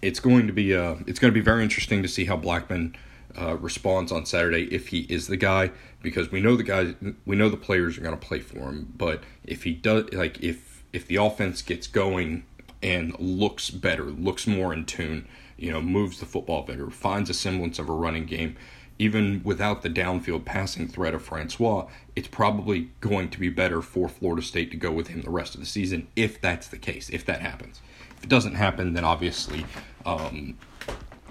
it's 0.00 0.20
going 0.20 0.46
to 0.46 0.52
be 0.52 0.74
uh, 0.74 0.96
it's 1.06 1.18
going 1.18 1.32
to 1.32 1.38
be 1.38 1.44
very 1.44 1.62
interesting 1.62 2.02
to 2.02 2.08
see 2.08 2.24
how 2.26 2.36
Blackman 2.36 2.96
uh, 3.40 3.56
responds 3.56 4.12
on 4.12 4.26
Saturday 4.26 4.64
if 4.74 4.88
he 4.88 5.00
is 5.08 5.26
the 5.26 5.36
guy 5.36 5.70
because 6.02 6.30
we 6.30 6.40
know 6.40 6.56
the 6.56 6.62
guys 6.62 6.94
we 7.24 7.36
know 7.36 7.48
the 7.48 7.56
players 7.56 7.96
are 7.96 8.02
going 8.02 8.18
to 8.18 8.26
play 8.26 8.40
for 8.40 8.58
him 8.58 8.92
but 8.96 9.22
if 9.44 9.62
he 9.62 9.72
does 9.72 10.12
like 10.12 10.42
if 10.42 10.82
if 10.92 11.06
the 11.06 11.16
offense 11.16 11.62
gets 11.62 11.86
going 11.86 12.44
and 12.82 13.18
looks 13.18 13.70
better 13.70 14.04
looks 14.04 14.46
more 14.46 14.72
in 14.72 14.84
tune 14.84 15.26
you 15.56 15.70
know 15.70 15.80
moves 15.80 16.20
the 16.20 16.26
football 16.26 16.62
better 16.62 16.90
finds 16.90 17.30
a 17.30 17.34
semblance 17.34 17.78
of 17.78 17.88
a 17.88 17.92
running 17.92 18.26
game 18.26 18.56
even 18.98 19.40
without 19.42 19.82
the 19.82 19.90
downfield 19.90 20.44
passing 20.44 20.86
threat 20.86 21.14
of 21.14 21.22
Francois 21.22 21.86
it's 22.14 22.28
probably 22.28 22.90
going 23.00 23.28
to 23.30 23.40
be 23.40 23.48
better 23.48 23.80
for 23.82 24.08
Florida 24.08 24.42
State 24.42 24.70
to 24.70 24.76
go 24.76 24.90
with 24.90 25.08
him 25.08 25.22
the 25.22 25.30
rest 25.30 25.54
of 25.54 25.60
the 25.60 25.66
season 25.66 26.08
if 26.16 26.40
that's 26.40 26.68
the 26.68 26.78
case 26.78 27.08
if 27.10 27.24
that 27.24 27.40
happens 27.40 27.80
if 28.16 28.24
it 28.24 28.28
doesn't 28.28 28.54
happen 28.54 28.94
then 28.94 29.04
obviously 29.04 29.64
um, 30.04 30.56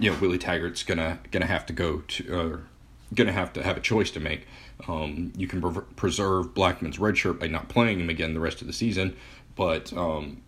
you 0.02 0.12
know 0.12 0.18
Willie 0.20 0.40
Taggart's 0.40 0.84
gonna 0.84 1.20
gonna 1.30 1.46
have 1.46 1.66
to 1.68 1.74
go 1.74 2.00
to 2.08 2.40
uh, 2.40 2.58
gonna 3.14 3.32
have 3.32 3.54
to 3.54 3.64
have 3.64 3.78
a 3.78 3.82
choice 3.82 4.12
to 4.12 4.20
make. 4.20 4.48
Um, 4.88 5.32
you 5.38 5.48
can 5.48 5.62
pre- 5.62 5.84
preserve 5.96 6.54
Blackman's 6.54 6.98
red 6.98 7.18
shirt 7.18 7.40
by 7.40 7.48
not 7.48 7.70
playing 7.70 8.00
him 8.00 8.10
again 8.10 8.34
the 8.34 8.40
rest 8.40 8.62
of 8.62 8.68
the 8.68 8.74
season, 8.74 9.16
but 9.56 9.94
um, 9.94 10.42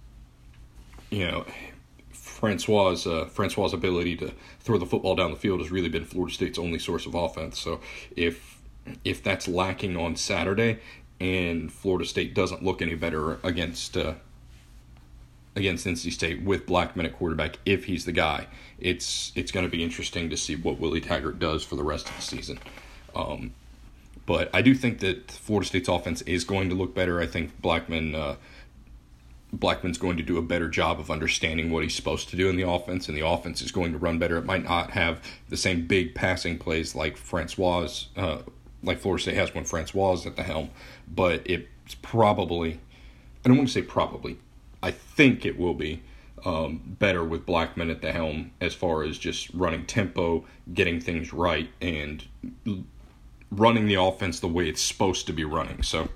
you 1.14 1.28
know 1.28 1.46
Francois's 2.12 3.08
uh, 3.08 3.76
ability 3.76 4.18
to 4.18 4.34
throw 4.60 4.78
the 4.78 4.86
football 4.86 5.16
down 5.16 5.32
the 5.32 5.38
field 5.38 5.60
has 5.62 5.72
really 5.72 5.90
been 5.90 6.06
Florida 6.06 6.34
State's 6.34 6.60
only 6.60 6.80
source 6.80 7.06
of 7.06 7.16
offense. 7.16 7.60
So 7.60 7.80
if 8.16 8.62
if 9.06 9.24
that's 9.24 9.48
lacking 9.48 9.96
on 9.96 10.16
Saturday 10.16 10.80
and 11.20 11.72
Florida 11.72 12.06
State 12.06 12.34
doesn't 12.34 12.64
look 12.64 12.82
any 12.82 12.96
better 12.96 13.40
against 13.44 13.96
uh, 13.96 14.16
against 15.56 15.86
NC 15.86 16.12
State 16.12 16.42
with 16.42 16.66
Blackman 16.66 17.06
at 17.06 17.14
quarterback 17.14 17.60
if 17.66 17.86
he's 17.86 18.06
the 18.06 18.12
guy. 18.12 18.48
It's 18.80 19.32
it's 19.36 19.52
going 19.52 19.66
to 19.66 19.72
be 19.72 19.84
interesting 19.84 20.30
to 20.32 20.38
see 20.38 20.56
what 20.56 20.80
Willie 20.80 21.02
Taggart 21.02 21.40
does 21.40 21.64
for 21.64 21.76
the 21.76 21.84
rest 21.84 22.10
of 22.10 22.16
the 22.16 22.22
season. 22.24 22.60
Um, 23.16 23.54
but 24.26 24.50
I 24.54 24.62
do 24.62 24.74
think 24.74 25.00
that 25.00 25.30
Florida 25.32 25.68
State's 25.68 25.90
offense 25.90 26.22
is 26.24 26.44
going 26.44 26.70
to 26.70 26.76
look 26.76 26.96
better. 26.96 27.22
I 27.22 27.28
think 27.28 27.62
Blackman 27.62 28.16
uh, 28.16 28.36
Blackman's 29.54 30.00
going 30.00 30.18
to 30.18 30.24
do 30.24 30.38
a 30.38 30.42
better 30.42 30.68
job 30.68 31.00
of 31.00 31.12
understanding 31.12 31.70
what 31.70 31.84
he's 31.84 31.96
supposed 31.96 32.28
to 32.30 32.36
do 32.36 32.50
in 32.50 32.56
the 32.56 32.68
offense, 32.68 33.08
and 33.08 33.16
the 33.16 33.26
offense 33.26 33.62
is 33.62 33.72
going 33.72 33.92
to 33.92 34.00
run 34.00 34.18
better. 34.18 34.38
It 34.38 34.46
might 34.46 34.64
not 34.64 34.92
have 34.92 35.22
the 35.50 35.58
same 35.58 35.86
big 35.86 36.16
passing 36.16 36.58
plays 36.58 36.96
like 36.96 37.18
Francois, 37.18 37.88
uh, 38.18 38.40
like 38.82 39.00
Florida 39.00 39.22
State 39.22 39.36
has 39.36 39.54
when 39.54 39.64
Francois 39.64 40.14
is 40.14 40.26
at 40.26 40.36
the 40.36 40.44
helm, 40.44 40.72
but 41.08 41.44
it's 41.46 41.96
probably, 42.02 42.80
I 43.46 43.48
don't 43.48 43.58
want 43.58 43.70
to 43.70 43.74
say 43.74 43.84
probably, 43.84 44.38
I 44.82 44.92
think 44.92 45.46
it 45.46 45.58
will 45.58 45.76
be 45.76 46.02
um, 46.44 46.82
better 47.00 47.24
with 47.24 47.46
Blackman 47.46 47.90
at 47.90 48.02
the 48.02 48.12
helm 48.12 48.52
as 48.60 48.74
far 48.74 49.04
as 49.04 49.18
just 49.18 49.50
running 49.54 49.86
tempo, 49.86 50.46
getting 50.74 51.00
things 51.00 51.32
right, 51.32 51.70
and 51.80 52.26
running 53.52 53.86
the 53.86 53.96
offense 53.96 54.40
the 54.40 54.48
way 54.48 54.68
it's 54.68 54.82
supposed 54.82 55.28
to 55.28 55.34
be 55.34 55.46
running. 55.46 55.84
So 55.84 56.10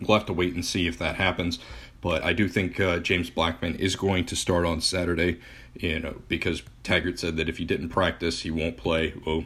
we'll 0.00 0.18
have 0.18 0.26
to 0.26 0.32
wait 0.32 0.54
and 0.54 0.64
see 0.64 0.86
if 0.86 0.98
that 0.98 1.16
happens. 1.16 1.58
But 2.00 2.22
I 2.22 2.32
do 2.32 2.48
think 2.48 2.78
uh, 2.78 2.98
James 2.98 3.30
Blackman 3.30 3.76
is 3.76 3.96
going 3.96 4.26
to 4.26 4.36
start 4.36 4.66
on 4.66 4.80
Saturday, 4.80 5.40
you 5.74 5.98
know, 5.98 6.16
because 6.28 6.62
Taggart 6.82 7.18
said 7.18 7.36
that 7.36 7.48
if 7.48 7.58
he 7.58 7.64
didn't 7.64 7.88
practice, 7.88 8.42
he 8.42 8.50
won't 8.50 8.76
play. 8.76 9.14
Well, 9.26 9.44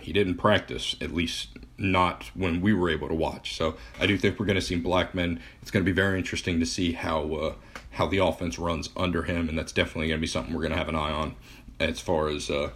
he 0.00 0.12
didn't 0.12 0.36
practice, 0.36 0.96
at 1.00 1.12
least 1.12 1.48
not 1.76 2.30
when 2.34 2.60
we 2.60 2.72
were 2.72 2.90
able 2.90 3.08
to 3.08 3.14
watch. 3.14 3.54
So 3.54 3.76
I 4.00 4.06
do 4.06 4.16
think 4.16 4.38
we're 4.38 4.46
going 4.46 4.56
to 4.56 4.62
see 4.62 4.76
Blackman. 4.76 5.40
It's 5.62 5.70
going 5.70 5.84
to 5.84 5.90
be 5.90 5.94
very 5.94 6.18
interesting 6.18 6.58
to 6.60 6.66
see 6.66 6.92
how 6.92 7.34
uh, 7.34 7.54
how 7.92 8.06
the 8.06 8.18
offense 8.18 8.58
runs 8.58 8.90
under 8.96 9.24
him, 9.24 9.48
and 9.48 9.58
that's 9.58 9.72
definitely 9.72 10.08
going 10.08 10.18
to 10.18 10.22
be 10.22 10.26
something 10.26 10.54
we're 10.54 10.62
going 10.62 10.72
to 10.72 10.78
have 10.78 10.88
an 10.88 10.94
eye 10.94 11.12
on 11.12 11.36
as 11.80 12.00
far 12.00 12.28
as 12.28 12.50
uh, 12.50 12.70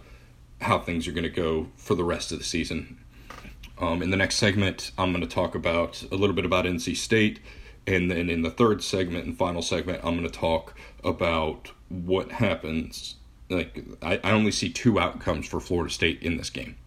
how 0.61 0.79
things 0.79 1.07
are 1.07 1.11
going 1.11 1.23
to 1.23 1.29
go 1.29 1.67
for 1.75 1.95
the 1.95 2.03
rest 2.03 2.31
of 2.31 2.39
the 2.39 2.43
season. 2.43 2.97
Um, 3.79 4.01
in 4.01 4.11
the 4.11 4.17
next 4.17 4.35
segment, 4.35 4.91
I'm 4.97 5.11
going 5.11 5.27
to 5.27 5.33
talk 5.33 5.55
about 5.55 6.03
a 6.11 6.15
little 6.15 6.35
bit 6.35 6.45
about 6.45 6.65
NC 6.65 6.95
State, 6.95 7.39
and 7.85 8.09
then 8.09 8.29
in 8.29 8.41
the 8.41 8.49
third 8.49 8.83
segment 8.83 9.25
and 9.25 9.37
final 9.37 9.61
segment, 9.61 9.99
I'm 10.03 10.17
going 10.17 10.29
to 10.29 10.39
talk 10.39 10.75
about 11.03 11.71
what 11.89 12.33
happens. 12.33 13.15
Like 13.49 13.83
I, 14.01 14.19
I 14.23 14.31
only 14.31 14.51
see 14.51 14.69
two 14.69 14.99
outcomes 14.99 15.47
for 15.47 15.59
Florida 15.59 15.93
State 15.93 16.21
in 16.21 16.37
this 16.37 16.49
game. 16.49 16.77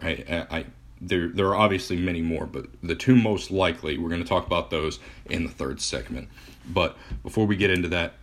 Right, 0.00 0.24
I, 0.30 0.46
I 0.50 0.66
there 1.00 1.28
there 1.28 1.46
are 1.46 1.56
obviously 1.56 1.96
many 1.96 2.22
more, 2.22 2.46
but 2.46 2.66
the 2.82 2.94
two 2.94 3.16
most 3.16 3.50
likely, 3.50 3.98
we're 3.98 4.08
going 4.08 4.22
to 4.22 4.28
talk 4.28 4.46
about 4.46 4.70
those 4.70 4.98
in 5.26 5.44
the 5.44 5.50
third 5.50 5.80
segment. 5.80 6.28
But 6.68 6.96
before 7.22 7.46
we 7.46 7.56
get 7.56 7.70
into 7.70 7.88
that, 7.88 8.14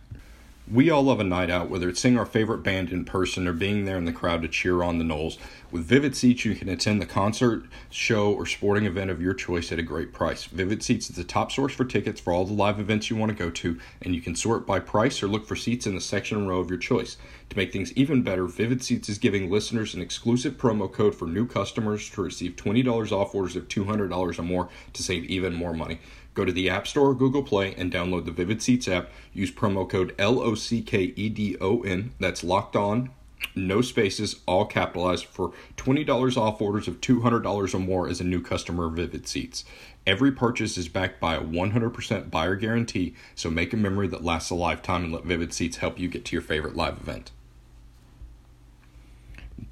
we 0.70 0.90
all 0.90 1.02
love 1.02 1.20
a 1.20 1.24
night 1.24 1.50
out, 1.50 1.70
whether 1.70 1.88
it's 1.88 2.00
seeing 2.00 2.18
our 2.18 2.26
favorite 2.26 2.62
band 2.62 2.90
in 2.90 3.04
person 3.04 3.46
or 3.46 3.52
being 3.52 3.84
there 3.84 3.96
in 3.96 4.04
the 4.04 4.12
crowd 4.12 4.42
to 4.42 4.48
cheer 4.48 4.82
on 4.82 4.98
the 4.98 5.04
Noles. 5.04 5.38
With 5.70 5.84
Vivid 5.84 6.16
Seats, 6.16 6.44
you 6.44 6.54
can 6.54 6.68
attend 6.68 7.00
the 7.00 7.06
concert, 7.06 7.64
show, 7.90 8.32
or 8.32 8.46
sporting 8.46 8.84
event 8.84 9.10
of 9.10 9.20
your 9.20 9.34
choice 9.34 9.70
at 9.72 9.78
a 9.78 9.82
great 9.82 10.12
price. 10.12 10.44
Vivid 10.44 10.82
Seats 10.82 11.10
is 11.10 11.16
the 11.16 11.24
top 11.24 11.52
source 11.52 11.74
for 11.74 11.84
tickets 11.84 12.20
for 12.20 12.32
all 12.32 12.44
the 12.44 12.52
live 12.52 12.80
events 12.80 13.08
you 13.08 13.16
want 13.16 13.30
to 13.30 13.36
go 13.36 13.50
to, 13.50 13.78
and 14.02 14.14
you 14.14 14.20
can 14.20 14.34
sort 14.34 14.66
by 14.66 14.78
price 14.80 15.22
or 15.22 15.28
look 15.28 15.46
for 15.46 15.56
seats 15.56 15.86
in 15.86 15.94
the 15.94 16.00
section 16.00 16.38
and 16.38 16.48
row 16.48 16.58
of 16.58 16.70
your 16.70 16.78
choice. 16.78 17.16
To 17.50 17.56
make 17.56 17.72
things 17.72 17.92
even 17.94 18.22
better, 18.22 18.46
Vivid 18.46 18.82
Seats 18.82 19.08
is 19.08 19.18
giving 19.18 19.50
listeners 19.50 19.94
an 19.94 20.02
exclusive 20.02 20.54
promo 20.54 20.90
code 20.92 21.14
for 21.14 21.26
new 21.26 21.46
customers 21.46 22.10
to 22.10 22.22
receive 22.22 22.56
$20 22.56 23.12
off 23.12 23.34
orders 23.34 23.56
of 23.56 23.68
$200 23.68 24.38
or 24.38 24.42
more 24.42 24.68
to 24.92 25.02
save 25.02 25.24
even 25.24 25.54
more 25.54 25.72
money. 25.72 25.98
Go 26.38 26.44
to 26.44 26.52
the 26.52 26.70
App 26.70 26.86
Store 26.86 27.08
or 27.08 27.14
Google 27.16 27.42
Play 27.42 27.74
and 27.74 27.92
download 27.92 28.24
the 28.24 28.30
Vivid 28.30 28.62
Seats 28.62 28.86
app. 28.86 29.10
Use 29.32 29.50
promo 29.50 29.90
code 29.90 30.14
L 30.20 30.38
O 30.38 30.54
C 30.54 30.80
K 30.80 31.12
E 31.16 31.28
D 31.28 31.56
O 31.60 31.80
N. 31.82 32.12
That's 32.20 32.44
locked 32.44 32.76
on, 32.76 33.10
no 33.56 33.80
spaces, 33.80 34.38
all 34.46 34.64
capitalized 34.64 35.24
for 35.24 35.50
$20 35.78 36.36
off 36.36 36.62
orders 36.62 36.86
of 36.86 37.00
$200 37.00 37.74
or 37.74 37.78
more 37.80 38.08
as 38.08 38.20
a 38.20 38.24
new 38.24 38.40
customer 38.40 38.86
of 38.86 38.92
Vivid 38.92 39.26
Seats. 39.26 39.64
Every 40.06 40.30
purchase 40.30 40.78
is 40.78 40.86
backed 40.86 41.18
by 41.18 41.34
a 41.34 41.42
100% 41.42 42.30
buyer 42.30 42.54
guarantee, 42.54 43.16
so 43.34 43.50
make 43.50 43.72
a 43.72 43.76
memory 43.76 44.06
that 44.06 44.22
lasts 44.22 44.50
a 44.50 44.54
lifetime 44.54 45.02
and 45.02 45.12
let 45.12 45.24
Vivid 45.24 45.52
Seats 45.52 45.78
help 45.78 45.98
you 45.98 46.06
get 46.06 46.24
to 46.26 46.36
your 46.36 46.42
favorite 46.42 46.76
live 46.76 46.98
event. 46.98 47.32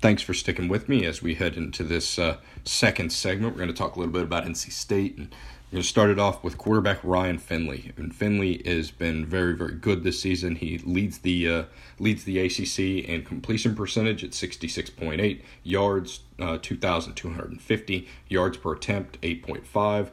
Thanks 0.01 0.21
for 0.21 0.35
sticking 0.35 0.67
with 0.67 0.89
me 0.89 1.05
as 1.07 1.23
we 1.23 1.37
head 1.37 1.57
into 1.57 1.85
this 1.85 2.19
uh, 2.19 2.39
second 2.65 3.13
segment. 3.13 3.55
We're 3.55 3.59
going 3.59 3.69
to 3.69 3.75
talk 3.75 3.95
a 3.95 4.01
little 4.01 4.13
bit 4.13 4.25
about 4.25 4.45
NC 4.45 4.73
State 4.73 5.17
and 5.17 5.33
we're 5.67 5.79
going 5.79 5.83
to 5.83 5.89
start 5.89 6.11
it 6.11 6.19
off 6.21 6.45
with 6.45 6.57
quarterback 6.57 7.01
Ryan 7.03 7.39
Finley. 7.39 7.93
And 7.97 8.15
Finley 8.15 8.63
has 8.65 8.93
been 8.93 9.27
very, 9.27 9.53
very 9.57 9.75
good 9.75 10.05
this 10.05 10.21
season. 10.21 10.55
He 10.55 10.79
leads 10.79 11.19
the 11.19 11.49
uh, 11.49 11.65
leads 11.99 12.23
the 12.23 12.39
ACC 12.39 13.09
in 13.09 13.25
completion 13.25 13.75
percentage 13.75 14.23
at 14.23 14.31
66.8 14.31 15.43
yards, 15.65 16.21
uh, 16.39 16.59
2,250 16.63 18.09
yards 18.29 18.57
per 18.59 18.75
attempt, 18.75 19.21
8.5, 19.23 20.11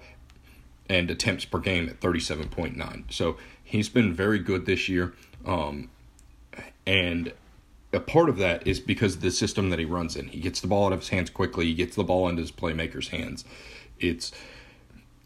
and 0.90 1.12
attempts 1.12 1.46
per 1.46 1.60
game 1.60 1.88
at 1.88 2.00
37.9. 2.00 3.12
So 3.12 3.38
he's 3.64 3.90
been 3.90 4.12
very 4.12 4.40
good 4.40 4.66
this 4.66 4.90
year. 4.90 5.14
Um, 5.46 5.92
and 6.88 7.32
a 7.94 8.00
part 8.00 8.28
of 8.28 8.38
that 8.38 8.66
is 8.66 8.80
because 8.80 9.16
of 9.16 9.22
the 9.22 9.30
system 9.30 9.70
that 9.70 9.78
he 9.78 9.86
runs 9.86 10.16
in. 10.16 10.30
He 10.30 10.40
gets 10.40 10.62
the 10.62 10.68
ball 10.68 10.88
out 10.88 10.94
of 10.94 11.02
his 11.02 11.10
hands 11.10 11.30
quickly. 11.30 11.66
He 11.66 11.76
gets 11.76 11.96
the 11.96 12.04
ball 12.04 12.28
into 12.28 12.42
his 12.42 12.52
playmakers' 12.52 13.10
hands. 13.10 13.46
It's 14.00 14.32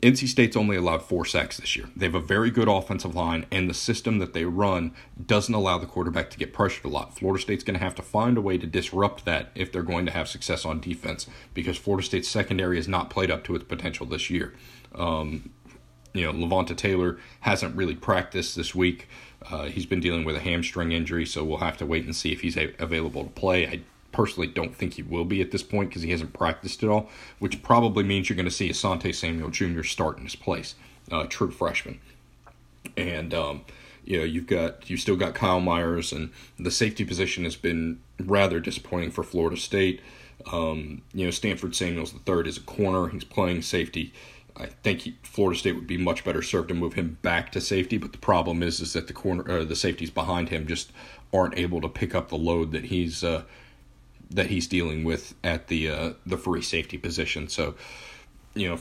NC 0.01 0.27
State's 0.27 0.55
only 0.55 0.75
allowed 0.75 1.01
four 1.01 1.25
sacks 1.25 1.57
this 1.57 1.75
year. 1.75 1.89
They 1.95 2.05
have 2.05 2.13
a 2.13 2.19
very 2.19 2.51
good 2.51 2.67
offensive 2.67 3.15
line, 3.15 3.47
and 3.49 3.67
the 3.67 3.73
system 3.73 4.19
that 4.19 4.33
they 4.33 4.45
run 4.45 4.93
doesn't 5.25 5.53
allow 5.53 5.79
the 5.79 5.87
quarterback 5.87 6.29
to 6.29 6.37
get 6.37 6.53
pressured 6.53 6.85
a 6.85 6.89
lot. 6.89 7.17
Florida 7.17 7.41
State's 7.41 7.63
going 7.63 7.79
to 7.79 7.83
have 7.83 7.95
to 7.95 8.03
find 8.03 8.37
a 8.37 8.41
way 8.41 8.59
to 8.59 8.67
disrupt 8.67 9.25
that 9.25 9.49
if 9.55 9.71
they're 9.71 9.81
going 9.81 10.05
to 10.05 10.11
have 10.11 10.27
success 10.27 10.65
on 10.65 10.79
defense, 10.79 11.25
because 11.55 11.77
Florida 11.77 12.05
State's 12.05 12.27
secondary 12.27 12.75
has 12.75 12.87
not 12.87 13.09
played 13.09 13.31
up 13.31 13.43
to 13.45 13.55
its 13.55 13.63
potential 13.63 14.05
this 14.05 14.29
year. 14.29 14.53
Um, 14.93 15.49
you 16.13 16.21
know, 16.21 16.31
Levonta 16.31 16.75
Taylor 16.75 17.17
hasn't 17.41 17.75
really 17.75 17.95
practiced 17.95 18.55
this 18.55 18.75
week. 18.75 19.07
Uh, 19.49 19.65
he's 19.65 19.85
been 19.87 19.99
dealing 19.99 20.25
with 20.25 20.35
a 20.35 20.39
hamstring 20.39 20.91
injury, 20.91 21.25
so 21.25 21.43
we'll 21.43 21.57
have 21.57 21.77
to 21.77 21.87
wait 21.87 22.05
and 22.05 22.15
see 22.15 22.31
if 22.31 22.41
he's 22.41 22.57
a- 22.57 22.73
available 22.77 23.23
to 23.23 23.29
play. 23.31 23.67
I 23.67 23.81
personally 24.11 24.47
don't 24.47 24.75
think 24.75 24.93
he 24.93 25.03
will 25.03 25.25
be 25.25 25.41
at 25.41 25.51
this 25.51 25.63
point 25.63 25.89
because 25.89 26.01
he 26.01 26.11
hasn't 26.11 26.33
practiced 26.33 26.83
at 26.83 26.89
all, 26.89 27.09
which 27.39 27.61
probably 27.61 28.03
means 28.03 28.29
you're 28.29 28.35
going 28.35 28.45
to 28.45 28.51
see 28.51 28.69
Asante 28.69 29.13
Samuel 29.13 29.49
Jr. 29.49 29.83
start 29.83 30.17
in 30.17 30.23
his 30.23 30.35
place, 30.35 30.75
uh, 31.11 31.25
true 31.25 31.51
freshman. 31.51 31.99
And 32.95 33.33
um, 33.33 33.61
you 34.07 34.17
know 34.17 34.23
you've 34.23 34.47
got 34.47 34.89
you 34.89 34.97
still 34.97 35.17
got 35.17 35.35
Kyle 35.35 35.59
Myers, 35.59 36.13
and 36.13 36.31
the 36.57 36.71
safety 36.71 37.03
position 37.03 37.43
has 37.43 37.57
been 37.57 37.99
rather 38.19 38.59
disappointing 38.59 39.11
for 39.11 39.23
Florida 39.23 39.57
State. 39.57 40.01
Um, 40.51 41.01
you 41.13 41.25
know 41.25 41.31
Stanford 41.31 41.75
Samuels 41.75 42.13
the 42.13 42.19
third 42.19 42.47
is 42.47 42.57
a 42.57 42.61
corner; 42.61 43.09
he's 43.09 43.25
playing 43.25 43.61
safety. 43.63 44.13
I 44.55 44.67
think 44.67 45.01
he, 45.01 45.17
Florida 45.21 45.59
State 45.59 45.73
would 45.73 45.85
be 45.85 45.97
much 45.97 46.23
better 46.23 46.41
served 46.41 46.69
to 46.69 46.73
move 46.73 46.93
him 46.93 47.17
back 47.21 47.51
to 47.51 47.61
safety. 47.61 47.97
But 47.97 48.13
the 48.13 48.17
problem 48.17 48.63
is, 48.63 48.79
is 48.79 48.93
that 48.93 49.07
the 49.07 49.13
corner, 49.13 49.49
uh, 49.49 49.65
the 49.65 49.75
safeties 49.75 50.09
behind 50.09 50.49
him, 50.49 50.65
just 50.65 50.91
aren't 51.33 51.57
able 51.57 51.81
to 51.81 51.89
pick 51.89 52.15
up 52.15 52.29
the 52.29 52.37
load 52.37 52.71
that 52.71 52.85
he's 52.85 53.23
uh, 53.23 53.43
that 54.29 54.47
he's 54.47 54.67
dealing 54.67 55.03
with 55.03 55.35
at 55.43 55.67
the 55.67 55.89
uh, 55.89 56.13
the 56.25 56.37
free 56.37 56.61
safety 56.61 56.97
position. 56.97 57.47
So, 57.47 57.75
you 58.53 58.69
know, 58.69 58.77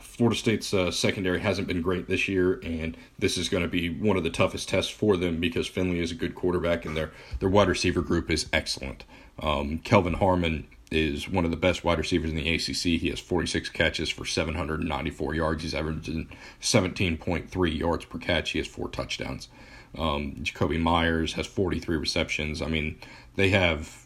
Florida 0.00 0.36
State's 0.36 0.74
uh, 0.74 0.90
secondary 0.90 1.40
hasn't 1.40 1.66
been 1.66 1.80
great 1.80 2.06
this 2.06 2.28
year, 2.28 2.60
and 2.62 2.96
this 3.18 3.38
is 3.38 3.48
going 3.48 3.62
to 3.62 3.68
be 3.68 3.88
one 3.88 4.16
of 4.16 4.24
the 4.24 4.30
toughest 4.30 4.68
tests 4.68 4.90
for 4.90 5.16
them 5.16 5.40
because 5.40 5.66
Finley 5.66 6.00
is 6.00 6.10
a 6.10 6.14
good 6.14 6.34
quarterback 6.34 6.84
and 6.84 6.96
their 6.96 7.10
their 7.40 7.48
wide 7.48 7.68
receiver 7.68 8.02
group 8.02 8.30
is 8.30 8.46
excellent. 8.52 9.04
Um, 9.40 9.78
Kelvin 9.78 10.14
Harmon 10.14 10.66
is 10.90 11.28
one 11.28 11.44
of 11.44 11.50
the 11.50 11.56
best 11.56 11.82
wide 11.82 11.98
receivers 11.98 12.30
in 12.30 12.36
the 12.36 12.54
ACC. 12.54 13.00
He 13.00 13.08
has 13.08 13.18
46 13.18 13.70
catches 13.70 14.10
for 14.10 14.26
794 14.26 15.34
yards. 15.34 15.62
He's 15.62 15.74
averaging 15.74 16.28
17.3 16.60 17.78
yards 17.78 18.04
per 18.04 18.18
catch. 18.18 18.50
He 18.50 18.58
has 18.58 18.68
four 18.68 18.88
touchdowns. 18.88 19.48
Um, 19.96 20.36
Jakobi 20.42 20.78
Meyers 20.78 21.34
has 21.34 21.46
43 21.46 21.96
receptions. 21.96 22.60
I 22.62 22.66
mean, 22.66 22.98
they 23.36 23.48
have 23.48 24.01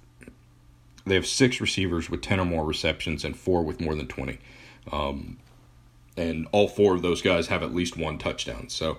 they 1.06 1.14
have 1.14 1.26
six 1.26 1.60
receivers 1.60 2.10
with 2.10 2.20
10 2.20 2.40
or 2.40 2.44
more 2.44 2.64
receptions 2.64 3.24
and 3.24 3.36
four 3.36 3.62
with 3.62 3.80
more 3.80 3.94
than 3.94 4.08
20. 4.08 4.38
Um, 4.90 5.38
and 6.16 6.48
all 6.52 6.68
four 6.68 6.94
of 6.94 7.02
those 7.02 7.22
guys 7.22 7.46
have 7.48 7.62
at 7.62 7.74
least 7.74 7.96
one 7.96 8.18
touchdown. 8.18 8.68
So, 8.68 8.98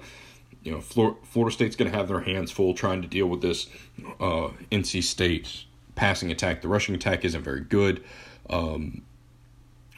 you 0.63 0.71
know, 0.71 0.81
Florida 0.81 1.53
State's 1.53 1.75
going 1.75 1.91
to 1.91 1.97
have 1.97 2.07
their 2.07 2.21
hands 2.21 2.51
full 2.51 2.73
trying 2.73 3.01
to 3.01 3.07
deal 3.07 3.27
with 3.27 3.41
this 3.41 3.67
uh, 4.19 4.49
NC 4.71 5.03
State 5.03 5.65
passing 5.95 6.31
attack. 6.31 6.61
The 6.61 6.67
rushing 6.67 6.95
attack 6.95 7.25
isn't 7.25 7.43
very 7.43 7.61
good. 7.61 8.03
Um, 8.49 9.01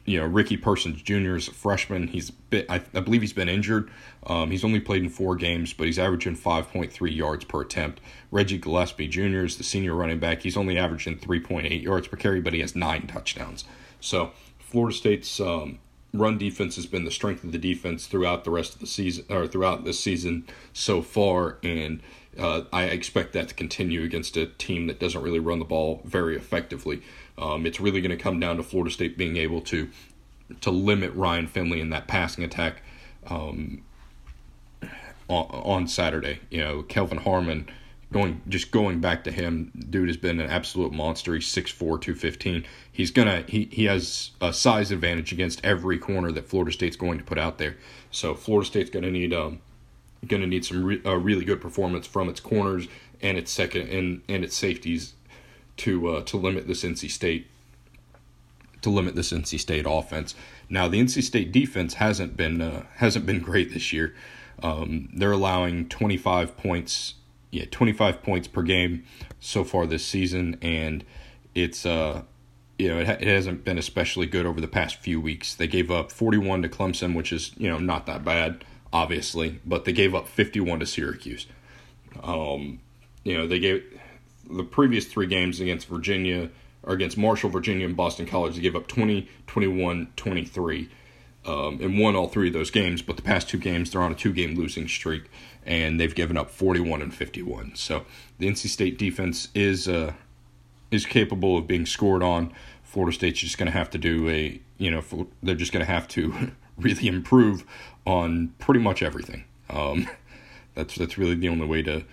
you 0.10 0.20
know, 0.20 0.26
Ricky 0.26 0.58
Persons 0.58 1.02
Jr. 1.02 1.36
is 1.36 1.48
a 1.48 1.54
freshman. 1.54 2.08
He's 2.08 2.32
been, 2.32 2.66
I, 2.68 2.82
I 2.94 3.00
believe 3.00 3.22
he's 3.22 3.34
been 3.34 3.50
injured. 3.50 3.92
Um, 4.26 4.50
he's 4.50 4.64
only 4.64 4.80
played 4.80 5.04
in 5.04 5.10
four 5.10 5.36
games, 5.36 5.74
but 5.74 5.86
he's 5.86 6.00
averaging 6.00 6.36
5.3 6.36 7.16
yards 7.16 7.46
per 7.46 7.62
attempt. 7.62 8.02
Reggie 8.32 8.60
Gallaspy 8.60 9.10
Jr. 9.10 9.46
is 9.46 9.58
the 9.58 9.64
senior 9.64 9.94
running 9.94 10.20
back. 10.20 10.42
He's 10.42 10.58
only 10.58 10.78
averaging 10.78 11.20
3.8 11.20 11.84
yards 11.84 12.08
per 12.08 12.18
carry, 12.18 12.42
but 12.42 12.54
he 12.54 12.62
has 12.62 12.76
nine 12.76 13.08
touchdowns. 13.08 13.66
So 14.00 14.32
Florida 14.60 14.96
State's 14.96 15.40
um, 15.40 15.80
run 16.14 16.38
defense 16.38 16.76
has 16.76 16.86
been 16.86 17.06
the 17.06 17.12
strength 17.12 17.44
of 17.44 17.52
the 17.52 17.58
defense 17.58 18.08
throughout 18.08 18.44
the 18.44 18.52
rest 18.52 18.74
of 18.74 18.80
the 18.80 18.88
season, 18.88 19.26
or 19.30 19.48
throughout 19.48 19.86
this 19.86 20.00
season 20.00 20.48
so 20.74 21.02
far, 21.02 21.58
and 21.64 22.02
uh, 22.38 22.64
I 22.72 22.86
expect 22.86 23.34
that 23.34 23.50
to 23.50 23.54
continue 23.54 24.04
against 24.04 24.38
a 24.38 24.46
team 24.46 24.88
that 24.88 25.00
doesn't 25.00 25.22
really 25.22 25.40
run 25.40 25.60
the 25.60 25.66
ball 25.66 26.02
very 26.06 26.36
effectively. 26.36 27.02
Um, 27.40 27.66
it's 27.66 27.80
really 27.80 28.02
going 28.02 28.16
to 28.16 28.22
come 28.22 28.40
down 28.40 28.58
to 28.58 28.64
Florida 28.64 28.92
State 28.92 29.18
being 29.18 29.38
able 29.38 29.62
to 29.62 29.90
to 30.62 30.72
limit 30.72 31.14
Ryan 31.14 31.48
Finley 31.48 31.80
in 31.80 31.92
that 31.92 32.08
passing 32.08 32.44
attack 32.44 32.82
um, 33.28 33.84
on, 35.28 35.46
on 35.46 35.88
Saturday. 35.88 36.40
You 36.50 36.60
know, 36.60 36.84
Kelvin 36.84 37.20
Harmon 37.20 37.70
going 38.12 38.42
just 38.48 38.72
going 38.72 39.00
back 39.00 39.24
to 39.24 39.32
him, 39.32 39.72
dude 39.90 40.08
has 40.08 40.18
been 40.18 40.40
an 40.40 40.50
absolute 40.50 40.92
monster. 40.92 41.36
He's 41.36 41.46
6'4", 41.46 41.78
215. 41.78 42.66
He's 42.92 43.12
gonna 43.12 43.44
he, 43.48 43.70
he 43.72 43.86
has 43.86 44.32
a 44.42 44.52
size 44.52 44.92
advantage 44.92 45.32
against 45.32 45.64
every 45.64 45.98
corner 45.98 46.32
that 46.32 46.48
Florida 46.48 46.72
State's 46.72 46.98
going 46.98 47.20
to 47.20 47.24
put 47.24 47.38
out 47.38 47.58
there. 47.58 47.78
So 48.12 48.36
Florida 48.36 48.68
State's 48.68 48.90
gonna 48.90 49.12
need 49.12 49.34
um 49.34 49.60
gonna 50.28 50.48
need 50.48 50.66
some 50.66 50.84
re- 50.84 51.02
really 51.06 51.46
good 51.46 51.62
performance 51.62 52.08
from 52.08 52.28
its 52.28 52.40
corners 52.40 52.88
and 53.22 53.38
its 53.38 53.52
second 53.52 53.90
and 53.90 54.22
and 54.28 54.44
its 54.44 54.58
safeties 54.58 55.14
to 55.80 56.08
uh, 56.10 56.22
to 56.24 56.38
limit 56.38 56.68
this 56.68 56.84
NC 56.84 57.10
State 57.10 57.48
to 58.82 58.90
limit 58.90 59.16
this 59.16 59.32
NC 59.32 59.60
State 59.60 59.86
offense. 59.88 60.36
Now 60.70 60.88
the 60.88 61.00
NC 61.02 61.24
State 61.24 61.52
defense 61.52 61.96
hasn't 61.96 62.38
been 62.38 62.62
uh, 62.62 62.86
hasn't 62.96 63.26
been 63.26 63.42
great 63.42 63.74
this 63.74 63.92
year. 63.92 64.16
Um, 64.62 65.10
they're 65.14 65.32
allowing 65.32 65.88
25 65.88 66.58
points, 66.58 67.16
yeah, 67.52 67.66
25 67.72 68.22
points 68.22 68.48
per 68.48 68.62
game 68.62 69.06
so 69.40 69.64
far 69.64 69.86
this 69.86 70.06
season, 70.06 70.58
and 70.62 71.06
it's 71.56 71.86
uh, 71.86 72.24
you 72.78 72.88
know, 72.88 73.00
it, 73.00 73.08
ha- 73.08 73.18
it 73.20 73.28
hasn't 73.28 73.66
been 73.66 73.78
especially 73.78 74.26
good 74.26 74.46
over 74.46 74.62
the 74.62 74.68
past 74.68 74.98
few 74.98 75.20
weeks. 75.20 75.54
They 75.54 75.68
gave 75.68 75.92
up 75.92 76.12
41 76.12 76.62
to 76.64 76.70
Clemson, 76.70 77.16
which 77.16 77.32
is 77.32 77.52
you 77.58 77.70
know 77.70 77.80
not 77.80 78.06
that 78.06 78.24
bad, 78.24 78.64
obviously, 78.92 79.60
but 79.66 79.86
they 79.86 79.94
gave 79.94 80.16
up 80.16 80.28
51 80.28 80.80
to 80.80 80.86
Syracuse. 80.86 81.48
Um, 82.24 82.80
you 83.24 83.38
know, 83.38 83.48
they 83.48 83.60
gave 83.60 83.84
the 84.50 84.64
previous 84.64 85.06
three 85.06 85.28
games 85.28 85.60
against 85.60 85.88
Virginia 85.88 86.50
or 86.84 86.94
against 86.94 87.18
Marshall, 87.18 87.50
Virginia, 87.50 87.86
and 87.86 87.96
Boston 87.96 88.26
College. 88.26 88.56
They 88.56 88.62
gave 88.62 88.76
up 88.76 88.88
20, 88.88 89.28
21, 89.48 90.08
23, 90.16 90.90
um, 91.46 91.80
and 91.82 92.00
won 92.00 92.16
all 92.16 92.28
three 92.28 92.48
of 92.48 92.54
those 92.54 92.72
games. 92.72 93.02
But 93.02 93.18
the 93.18 93.22
past 93.22 93.50
two 93.50 93.58
games, 93.58 93.92
they're 93.92 94.02
on 94.02 94.12
a 94.12 94.16
two 94.16 94.34
game 94.34 94.56
losing 94.56 94.88
streak, 94.88 95.30
and 95.66 96.00
they've 96.00 96.14
given 96.14 96.38
up 96.38 96.50
41 96.50 97.02
and 97.02 97.14
51. 97.14 97.76
So 97.76 98.06
the 98.38 98.48
NC 98.48 98.68
State 98.68 98.98
defense 98.98 99.50
is 99.54 99.88
uh, 99.88 100.14
is 100.92 101.06
capable 101.06 101.58
of 101.58 101.68
being 101.68 101.86
scored 101.86 102.24
on. 102.24 102.54
Florida 102.84 103.14
State's 103.14 103.40
just 103.40 103.58
going 103.58 103.72
to 103.72 103.78
have 103.78 103.92
to 103.92 104.00
do 104.00 104.28
a, 104.30 104.60
you 104.80 104.90
know, 104.90 105.28
they're 105.44 105.54
just 105.54 105.72
going 105.72 105.86
to 105.86 105.92
have 105.92 106.08
to 106.10 106.52
really 106.78 107.08
improve 107.08 107.64
on 108.06 108.54
pretty 108.58 108.80
much 108.80 109.04
everything. 109.04 109.44
Um, 109.70 110.10
that's 110.76 110.96
that's 110.96 111.18
really 111.18 111.36
the 111.36 111.50
only 111.50 111.68
way 111.68 111.82
to 111.84 112.04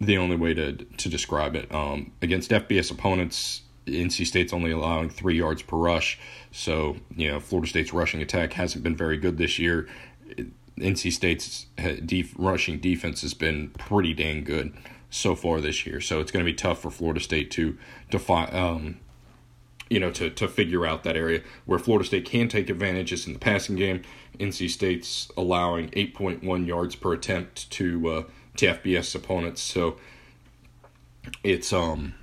the 0.00 0.18
only 0.18 0.36
way 0.36 0.54
to 0.54 0.72
to 0.72 1.08
describe 1.08 1.56
it. 1.56 1.72
Um, 1.72 2.12
against 2.22 2.50
FBS 2.50 2.90
opponents, 2.90 3.62
NC 3.86 4.26
State's 4.26 4.52
only 4.52 4.70
allowing 4.70 5.10
three 5.10 5.36
yards 5.36 5.62
per 5.62 5.76
rush, 5.76 6.18
so 6.50 6.96
you 7.16 7.30
know 7.30 7.40
Florida 7.40 7.68
State's 7.68 7.92
rushing 7.92 8.22
attack 8.22 8.52
hasn't 8.54 8.84
been 8.84 8.96
very 8.96 9.16
good 9.16 9.38
this 9.38 9.58
year. 9.58 9.88
NC 10.78 11.12
State's 11.12 11.66
def- 12.04 12.34
rushing 12.38 12.78
defense 12.78 13.22
has 13.22 13.34
been 13.34 13.70
pretty 13.70 14.14
dang 14.14 14.44
good 14.44 14.72
so 15.10 15.34
far 15.34 15.60
this 15.60 15.86
year, 15.86 16.00
so 16.00 16.20
it's 16.20 16.30
going 16.30 16.44
to 16.44 16.50
be 16.50 16.54
tough 16.54 16.80
for 16.80 16.90
Florida 16.90 17.20
State 17.20 17.50
to 17.52 17.76
to 18.10 18.18
fi- 18.18 18.46
um, 18.46 19.00
you 19.90 19.98
know, 19.98 20.10
to, 20.10 20.30
to 20.30 20.48
figure 20.48 20.86
out 20.86 21.02
that 21.04 21.16
area 21.16 21.42
where 21.64 21.78
Florida 21.78 22.06
State 22.06 22.24
can 22.24 22.48
take 22.48 22.68
advantages 22.68 23.26
in 23.26 23.32
the 23.32 23.38
passing 23.38 23.76
game. 23.76 24.02
NC 24.38 24.70
State's 24.70 25.30
allowing 25.36 25.88
8.1 25.90 26.66
yards 26.66 26.94
per 26.94 27.12
attempt 27.12 27.70
to 27.72 28.08
uh, 28.08 28.22
to 28.58 28.66
FBS 28.66 29.14
opponents, 29.14 29.62
so 29.62 29.96
it's 31.42 31.72
um 31.72 32.14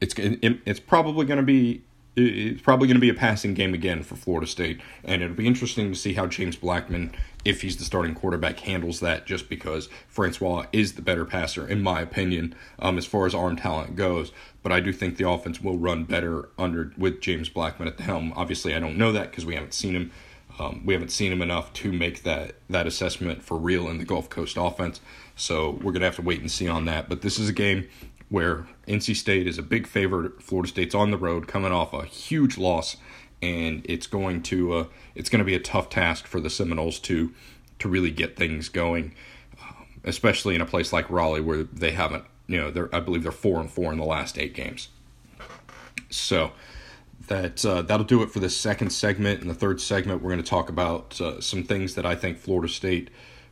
it's 0.00 0.14
it's 0.18 0.80
probably 0.80 1.26
going 1.26 1.38
to 1.38 1.42
be 1.42 1.82
it's 2.20 2.62
probably 2.62 2.88
going 2.88 2.96
to 2.96 3.00
be 3.00 3.08
a 3.08 3.14
passing 3.14 3.54
game 3.54 3.74
again 3.74 4.02
for 4.02 4.16
Florida 4.16 4.46
State, 4.46 4.80
and 5.04 5.22
it'll 5.22 5.36
be 5.36 5.46
interesting 5.46 5.92
to 5.92 5.98
see 5.98 6.14
how 6.14 6.26
James 6.26 6.56
Blackman, 6.56 7.14
if 7.44 7.62
he's 7.62 7.76
the 7.76 7.84
starting 7.84 8.14
quarterback, 8.14 8.58
handles 8.60 8.98
that. 9.00 9.24
Just 9.24 9.48
because 9.48 9.88
Francois 10.08 10.66
is 10.72 10.94
the 10.94 11.02
better 11.02 11.24
passer, 11.24 11.66
in 11.66 11.80
my 11.80 12.00
opinion, 12.00 12.56
um, 12.80 12.98
as 12.98 13.06
far 13.06 13.26
as 13.26 13.34
arm 13.36 13.54
talent 13.54 13.94
goes. 13.94 14.32
But 14.64 14.72
I 14.72 14.80
do 14.80 14.92
think 14.92 15.16
the 15.16 15.28
offense 15.28 15.62
will 15.62 15.78
run 15.78 16.04
better 16.04 16.48
under 16.58 16.92
with 16.98 17.20
James 17.20 17.48
Blackman 17.48 17.86
at 17.86 17.98
the 17.98 18.02
helm. 18.02 18.32
Obviously, 18.34 18.74
I 18.74 18.80
don't 18.80 18.98
know 18.98 19.12
that 19.12 19.30
because 19.30 19.46
we 19.46 19.54
haven't 19.54 19.74
seen 19.74 19.94
him. 19.94 20.10
Um, 20.58 20.82
we 20.84 20.92
haven't 20.92 21.10
seen 21.10 21.32
him 21.32 21.42
enough 21.42 21.72
to 21.74 21.92
make 21.92 22.22
that 22.24 22.54
that 22.68 22.86
assessment 22.86 23.42
for 23.42 23.56
real 23.56 23.88
in 23.88 23.98
the 23.98 24.04
Gulf 24.04 24.28
Coast 24.28 24.56
offense. 24.58 25.00
So 25.36 25.78
we're 25.82 25.92
gonna 25.92 26.06
have 26.06 26.16
to 26.16 26.22
wait 26.22 26.40
and 26.40 26.50
see 26.50 26.68
on 26.68 26.84
that. 26.86 27.08
But 27.08 27.22
this 27.22 27.38
is 27.38 27.48
a 27.48 27.52
game 27.52 27.88
where 28.28 28.66
NC 28.86 29.16
State 29.16 29.46
is 29.46 29.58
a 29.58 29.62
big 29.62 29.86
favorite. 29.86 30.42
Florida 30.42 30.68
State's 30.68 30.94
on 30.94 31.10
the 31.10 31.16
road, 31.16 31.48
coming 31.48 31.72
off 31.72 31.92
a 31.92 32.04
huge 32.04 32.58
loss, 32.58 32.96
and 33.40 33.82
it's 33.84 34.06
going 34.06 34.42
to 34.44 34.74
uh, 34.74 34.84
it's 35.14 35.30
going 35.30 35.38
to 35.38 35.44
be 35.44 35.54
a 35.54 35.60
tough 35.60 35.88
task 35.90 36.26
for 36.26 36.40
the 36.40 36.50
Seminoles 36.50 36.98
to 37.00 37.32
to 37.78 37.88
really 37.88 38.10
get 38.10 38.36
things 38.36 38.68
going, 38.68 39.14
um, 39.62 39.86
especially 40.04 40.54
in 40.54 40.60
a 40.60 40.66
place 40.66 40.92
like 40.92 41.08
Raleigh 41.10 41.40
where 41.40 41.62
they 41.62 41.92
haven't. 41.92 42.24
You 42.46 42.58
know, 42.58 42.70
they're 42.70 42.94
I 42.94 43.00
believe 43.00 43.22
they're 43.22 43.32
four 43.32 43.60
and 43.60 43.70
four 43.70 43.92
in 43.92 43.98
the 43.98 44.04
last 44.04 44.38
eight 44.38 44.54
games. 44.54 44.88
So 46.10 46.52
that 47.26 47.64
uh, 47.64 47.82
that'll 47.82 48.06
do 48.06 48.22
it 48.22 48.30
for 48.30 48.40
the 48.40 48.50
second 48.50 48.90
segment. 48.90 49.42
In 49.42 49.48
the 49.48 49.54
third 49.54 49.80
segment, 49.80 50.22
we're 50.22 50.30
going 50.30 50.42
to 50.42 50.48
talk 50.48 50.68
about 50.68 51.20
uh, 51.20 51.40
some 51.40 51.64
things 51.64 51.94
that 51.94 52.06
I 52.06 52.14
think 52.14 52.38
Florida 52.38 52.72
State, 52.72 53.10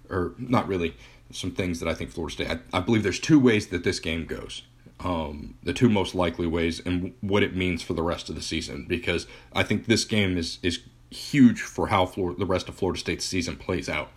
or 0.09 0.35
not 0.39 0.69
really 0.69 0.95
some 1.31 1.51
things 1.51 1.81
that 1.81 1.89
I 1.89 1.95
think 1.95 2.11
Florida 2.11 2.33
State. 2.33 2.51
I, 2.51 2.79
I 2.79 2.81
believe 2.81 3.03
there's 3.03 3.21
two 3.21 3.41
ways 3.41 3.69
that 3.69 3.85
this 3.85 3.99
game 3.99 4.27
goes. 4.27 4.63
Um, 5.01 5.57
the 5.63 5.75
two 5.75 5.91
most 5.91 6.15
likely 6.15 6.47
ways 6.47 6.81
and 6.81 7.13
what 7.21 7.43
it 7.43 7.55
means 7.55 7.83
for 7.83 7.93
the 7.93 8.03
rest 8.03 8.31
of 8.31 8.35
the 8.35 8.41
season 8.41 8.87
because 8.89 9.27
I 9.53 9.63
think 9.63 9.85
this 9.85 10.07
game 10.07 10.39
is 10.39 10.59
is 10.63 10.81
huge 11.11 11.61
for 11.61 11.89
how 11.89 12.07
the 12.07 12.47
rest 12.47 12.71
of 12.71 12.77
Florida 12.77 12.99
State's 12.99 13.25
season 13.25 13.57
plays 13.57 13.91
out. 13.91 14.11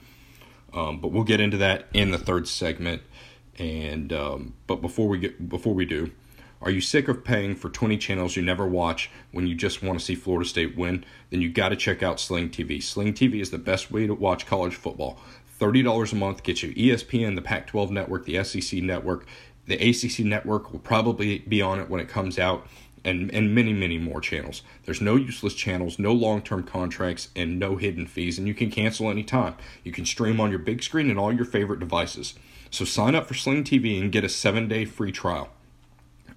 Um, 0.73 1.01
but 1.01 1.09
we'll 1.09 1.25
get 1.25 1.39
into 1.39 1.57
that 1.57 1.87
in 1.93 2.11
the 2.11 2.17
third 2.17 2.47
segment. 2.47 3.01
And 3.57 4.13
um, 4.13 4.53
but 4.67 4.77
before 4.81 5.09
we 5.09 5.19
get 5.19 5.49
before 5.49 5.73
we 5.73 5.83
do, 5.83 6.11
are 6.61 6.71
you 6.71 6.81
sick 6.81 7.07
of 7.07 7.23
paying 7.23 7.55
for 7.55 7.69
20 7.69 7.97
channels 7.97 8.35
you 8.35 8.41
never 8.41 8.67
watch 8.67 9.09
when 9.31 9.47
you 9.47 9.55
just 9.55 9.81
want 9.81 9.97
to 9.97 10.05
see 10.05 10.15
Florida 10.15 10.47
State 10.47 10.75
win? 10.75 11.05
Then 11.29 11.41
you 11.41 11.49
got 11.49 11.69
to 11.69 11.75
check 11.77 12.03
out 12.03 12.19
Sling 12.19 12.49
TV. 12.49 12.83
Sling 12.83 13.13
TV 13.13 13.39
is 13.39 13.51
the 13.51 13.57
best 13.57 13.91
way 13.91 14.07
to 14.07 14.13
watch 14.13 14.45
college 14.45 14.75
football. 14.75 15.19
$30 15.59 16.11
a 16.11 16.15
month 16.15 16.43
gets 16.43 16.63
you 16.63 16.73
ESPN, 16.73 17.35
the 17.35 17.41
Pac 17.41 17.67
12 17.67 17.91
network, 17.91 18.25
the 18.25 18.43
SEC 18.43 18.81
network. 18.81 19.25
The 19.67 19.75
ACC 19.75 20.25
network 20.25 20.71
will 20.71 20.79
probably 20.79 21.39
be 21.39 21.61
on 21.61 21.79
it 21.79 21.89
when 21.89 22.01
it 22.01 22.09
comes 22.09 22.39
out, 22.39 22.67
and, 23.05 23.33
and 23.33 23.53
many, 23.55 23.71
many 23.71 23.97
more 23.97 24.19
channels. 24.19 24.61
There's 24.83 25.01
no 25.01 25.15
useless 25.15 25.53
channels, 25.53 25.99
no 25.99 26.11
long 26.11 26.41
term 26.41 26.63
contracts, 26.63 27.29
and 27.35 27.59
no 27.59 27.77
hidden 27.77 28.05
fees, 28.05 28.37
and 28.37 28.47
you 28.47 28.53
can 28.53 28.71
cancel 28.71 29.09
anytime. 29.09 29.55
You 29.83 29.91
can 29.91 30.05
stream 30.05 30.41
on 30.41 30.49
your 30.49 30.59
big 30.59 30.83
screen 30.83 31.09
and 31.09 31.19
all 31.19 31.31
your 31.31 31.45
favorite 31.45 31.79
devices. 31.79 32.33
So 32.71 32.83
sign 32.83 33.15
up 33.15 33.27
for 33.27 33.33
Sling 33.33 33.63
TV 33.63 33.99
and 33.99 34.11
get 34.11 34.23
a 34.23 34.29
seven 34.29 34.67
day 34.67 34.85
free 34.85 35.11
trial. 35.11 35.49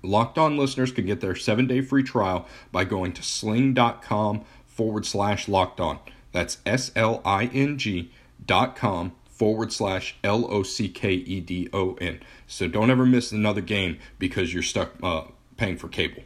Locked 0.02 0.38
on 0.38 0.56
listeners 0.56 0.92
can 0.92 1.06
get 1.06 1.21
their 1.21 1.37
seven 1.37 1.66
day 1.66 1.80
free 1.80 2.02
trial 2.02 2.47
by 2.71 2.85
going 2.85 3.12
to 3.12 3.23
sling.com 3.23 4.44
forward 4.66 5.06
slash 5.06 5.49
locked 5.49 5.80
on. 5.80 5.99
That's 6.32 6.59
S 6.66 6.90
L 6.97 7.21
I 7.25 7.47
N 7.47 7.78
G 7.78 8.11
dot 8.44 8.75
com 8.75 9.12
forward 9.26 9.73
slash 9.73 10.16
L 10.25 10.47
O 10.50 10.62
C 10.62 10.88
K 10.88 11.12
E 11.12 11.40
D 11.40 11.68
O 11.73 11.94
N. 11.94 12.21
So 12.47 12.68
don't 12.68 12.90
ever 12.90 13.06
miss 13.06 13.32
another 13.32 13.61
game 13.61 13.99
because 14.18 14.52
you're 14.52 14.62
stuck 14.62 14.92
uh, 15.02 15.25
paying 15.56 15.76
for 15.76 15.88
cable. 15.88 16.23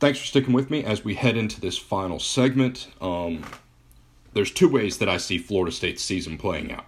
Thanks 0.00 0.18
for 0.18 0.24
sticking 0.24 0.54
with 0.54 0.70
me 0.70 0.82
as 0.82 1.04
we 1.04 1.14
head 1.14 1.36
into 1.36 1.60
this 1.60 1.76
final 1.76 2.18
segment. 2.18 2.88
Um, 3.02 3.44
there's 4.32 4.50
two 4.50 4.68
ways 4.68 4.96
that 4.96 5.10
I 5.10 5.18
see 5.18 5.36
Florida 5.36 5.70
State's 5.70 6.02
season 6.02 6.38
playing 6.38 6.72
out, 6.72 6.86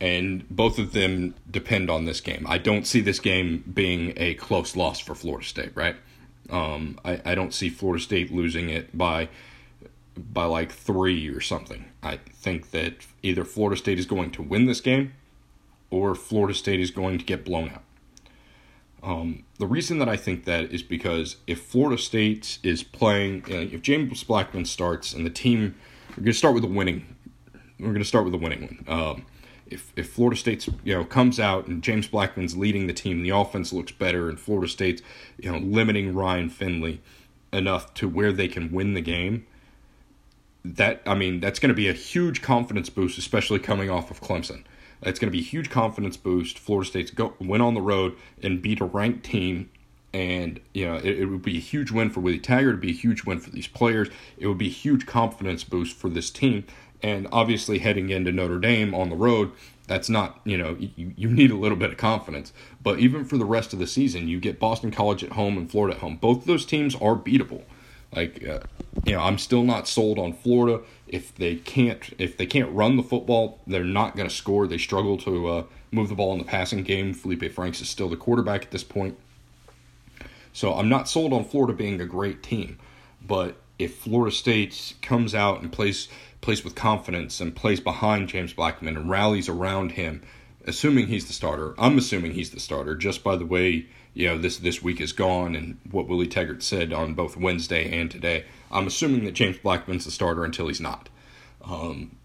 and 0.00 0.48
both 0.48 0.78
of 0.78 0.92
them 0.92 1.34
depend 1.50 1.90
on 1.90 2.04
this 2.06 2.20
game. 2.20 2.46
I 2.48 2.58
don't 2.58 2.86
see 2.86 3.00
this 3.00 3.20
game 3.20 3.64
being 3.72 4.14
a 4.16 4.34
close 4.34 4.74
loss 4.74 4.98
for 4.98 5.14
Florida 5.14 5.46
State, 5.46 5.72
right? 5.74 5.96
Um, 6.48 6.98
I, 7.04 7.20
I 7.24 7.34
don't 7.34 7.52
see 7.52 7.68
Florida 7.68 8.02
State 8.02 8.32
losing 8.32 8.70
it 8.70 8.96
by 8.96 9.28
by 10.16 10.44
like 10.44 10.72
three 10.72 11.28
or 11.28 11.40
something. 11.40 11.86
I 12.02 12.16
think 12.16 12.72
that 12.72 13.06
either 13.22 13.44
Florida 13.44 13.76
State 13.76 13.98
is 13.98 14.06
going 14.06 14.30
to 14.32 14.42
win 14.42 14.66
this 14.66 14.80
game 14.80 15.12
or 15.90 16.14
Florida 16.14 16.54
State 16.54 16.80
is 16.80 16.90
going 16.90 17.18
to 17.18 17.24
get 17.24 17.44
blown 17.44 17.70
out. 17.70 17.82
Um, 19.02 19.44
the 19.58 19.66
reason 19.66 19.98
that 19.98 20.08
I 20.08 20.16
think 20.16 20.44
that 20.44 20.72
is 20.72 20.82
because 20.82 21.36
if 21.46 21.62
Florida 21.62 22.00
State 22.00 22.58
is 22.62 22.82
playing, 22.82 23.44
if 23.46 23.80
James 23.82 24.22
Blackman 24.24 24.66
starts 24.66 25.14
and 25.14 25.24
the 25.24 25.30
team, 25.30 25.74
we're 26.10 26.16
going 26.16 26.26
to 26.26 26.32
start 26.34 26.54
with 26.54 26.64
a 26.64 26.68
winning, 26.68 27.16
we're 27.78 27.86
going 27.86 27.98
to 27.98 28.04
start 28.04 28.24
with 28.24 28.34
a 28.34 28.38
winning 28.38 28.84
one. 28.86 29.00
Um, 29.00 29.26
if 29.70 29.92
if 29.96 30.10
Florida 30.10 30.36
State's 30.36 30.68
you 30.84 30.94
know 30.94 31.04
comes 31.04 31.40
out 31.40 31.66
and 31.66 31.82
James 31.82 32.08
Blackman's 32.08 32.56
leading 32.56 32.86
the 32.86 32.92
team, 32.92 33.18
and 33.18 33.26
the 33.26 33.30
offense 33.30 33.72
looks 33.72 33.92
better, 33.92 34.28
and 34.28 34.38
Florida 34.38 34.68
State's 34.68 35.02
you 35.38 35.50
know 35.50 35.58
limiting 35.58 36.14
Ryan 36.14 36.50
Finley 36.50 37.00
enough 37.52 37.94
to 37.94 38.08
where 38.08 38.32
they 38.32 38.48
can 38.48 38.70
win 38.70 38.94
the 38.94 39.00
game 39.00 39.46
that 40.64 41.02
I 41.06 41.14
mean 41.14 41.40
that's 41.40 41.58
going 41.58 41.70
to 41.70 41.74
be 41.74 41.88
a 41.88 41.92
huge 41.92 42.42
confidence 42.42 42.90
boost, 42.90 43.18
especially 43.18 43.58
coming 43.58 43.90
off 43.90 44.10
of 44.10 44.20
Clemson. 44.20 44.64
It's 45.02 45.18
going 45.18 45.32
to 45.32 45.36
be 45.36 45.42
a 45.42 45.48
huge 45.48 45.70
confidence 45.70 46.16
boost. 46.16 46.58
Florida 46.58 46.88
State's 46.88 47.10
go 47.10 47.34
went 47.40 47.62
on 47.62 47.74
the 47.74 47.80
road 47.80 48.16
and 48.42 48.60
beat 48.60 48.80
a 48.80 48.84
ranked 48.84 49.24
team, 49.24 49.70
and 50.12 50.60
you 50.74 50.86
know 50.86 50.96
it, 50.96 51.20
it 51.20 51.26
would 51.26 51.42
be 51.42 51.56
a 51.56 51.60
huge 51.60 51.90
win 51.90 52.10
for 52.10 52.20
Willie 52.20 52.38
Taggart. 52.38 52.70
It'd 52.70 52.80
be 52.80 52.90
a 52.90 52.94
huge 52.94 53.24
win 53.24 53.40
for 53.40 53.50
these 53.50 53.66
players. 53.66 54.08
It 54.36 54.46
would 54.46 54.58
be 54.58 54.66
a 54.66 54.70
huge 54.70 55.06
confidence 55.06 55.64
boost 55.64 55.96
for 55.96 56.10
this 56.10 56.30
team. 56.30 56.66
And 57.02 57.28
obviously, 57.32 57.78
heading 57.78 58.10
into 58.10 58.32
Notre 58.32 58.58
Dame 58.58 58.94
on 58.94 59.08
the 59.08 59.16
road, 59.16 59.52
that's 59.86 60.08
not 60.08 60.40
you 60.44 60.56
know 60.56 60.76
you, 60.78 61.12
you 61.16 61.28
need 61.28 61.50
a 61.50 61.56
little 61.56 61.76
bit 61.76 61.90
of 61.90 61.96
confidence. 61.96 62.52
But 62.82 62.98
even 62.98 63.24
for 63.24 63.36
the 63.36 63.44
rest 63.44 63.72
of 63.72 63.78
the 63.78 63.86
season, 63.86 64.28
you 64.28 64.40
get 64.40 64.60
Boston 64.60 64.90
College 64.90 65.24
at 65.24 65.32
home 65.32 65.56
and 65.56 65.70
Florida 65.70 65.96
at 65.96 66.00
home. 66.00 66.16
Both 66.16 66.38
of 66.38 66.46
those 66.46 66.66
teams 66.66 66.94
are 66.94 67.16
beatable. 67.16 67.62
Like, 68.14 68.44
uh, 68.46 68.60
you 69.04 69.14
know, 69.14 69.20
I'm 69.20 69.38
still 69.38 69.62
not 69.62 69.86
sold 69.86 70.18
on 70.18 70.32
Florida. 70.32 70.82
If 71.06 71.34
they 71.36 71.56
can't, 71.56 72.02
if 72.18 72.36
they 72.36 72.46
can't 72.46 72.70
run 72.72 72.96
the 72.96 73.02
football, 73.02 73.60
they're 73.66 73.84
not 73.84 74.16
going 74.16 74.28
to 74.28 74.34
score. 74.34 74.66
They 74.66 74.78
struggle 74.78 75.16
to 75.18 75.46
uh, 75.48 75.64
move 75.92 76.08
the 76.08 76.14
ball 76.14 76.32
in 76.32 76.38
the 76.38 76.44
passing 76.44 76.82
game. 76.82 77.14
Feleipe 77.14 77.52
Franks 77.52 77.80
is 77.80 77.88
still 77.88 78.08
the 78.08 78.16
quarterback 78.16 78.62
at 78.62 78.70
this 78.70 78.84
point. 78.84 79.16
So 80.52 80.74
I'm 80.74 80.88
not 80.88 81.08
sold 81.08 81.32
on 81.32 81.44
Florida 81.44 81.72
being 81.72 82.00
a 82.00 82.06
great 82.06 82.42
team, 82.42 82.78
but 83.24 83.56
if 83.78 83.96
Florida 83.98 84.34
State 84.34 84.94
comes 85.00 85.34
out 85.34 85.62
and 85.62 85.72
plays 85.72 86.08
plays 86.40 86.64
with 86.64 86.74
confidence 86.74 87.40
and 87.40 87.54
plays 87.54 87.80
behind 87.80 88.28
James 88.28 88.52
Blackman 88.52 88.96
and 88.96 89.10
rallies 89.10 89.48
around 89.48 89.92
him, 89.92 90.22
assuming 90.64 91.06
he's 91.06 91.26
the 91.26 91.32
starter, 91.32 91.74
I'm 91.78 91.98
assuming 91.98 92.32
he's 92.32 92.50
the 92.50 92.60
starter 92.60 92.94
just 92.94 93.22
by 93.22 93.36
the 93.36 93.46
way 93.46 93.86
you 94.14 94.26
know 94.26 94.38
this 94.38 94.58
this 94.58 94.82
week 94.82 95.00
is 95.00 95.12
gone 95.12 95.54
and 95.54 95.78
what 95.90 96.08
Willie 96.08 96.26
Taggart 96.26 96.62
said 96.62 96.92
on 96.92 97.14
both 97.14 97.36
Wednesday 97.36 97.98
and 97.98 98.10
today. 98.10 98.44
I'm 98.70 98.86
assuming 98.86 99.24
that 99.24 99.32
James 99.32 99.58
Blackman's 99.58 100.04
the 100.04 100.10
starter 100.10 100.44
until 100.44 100.68
he's 100.68 100.80
not. 100.80 101.08
Um, 101.64 102.16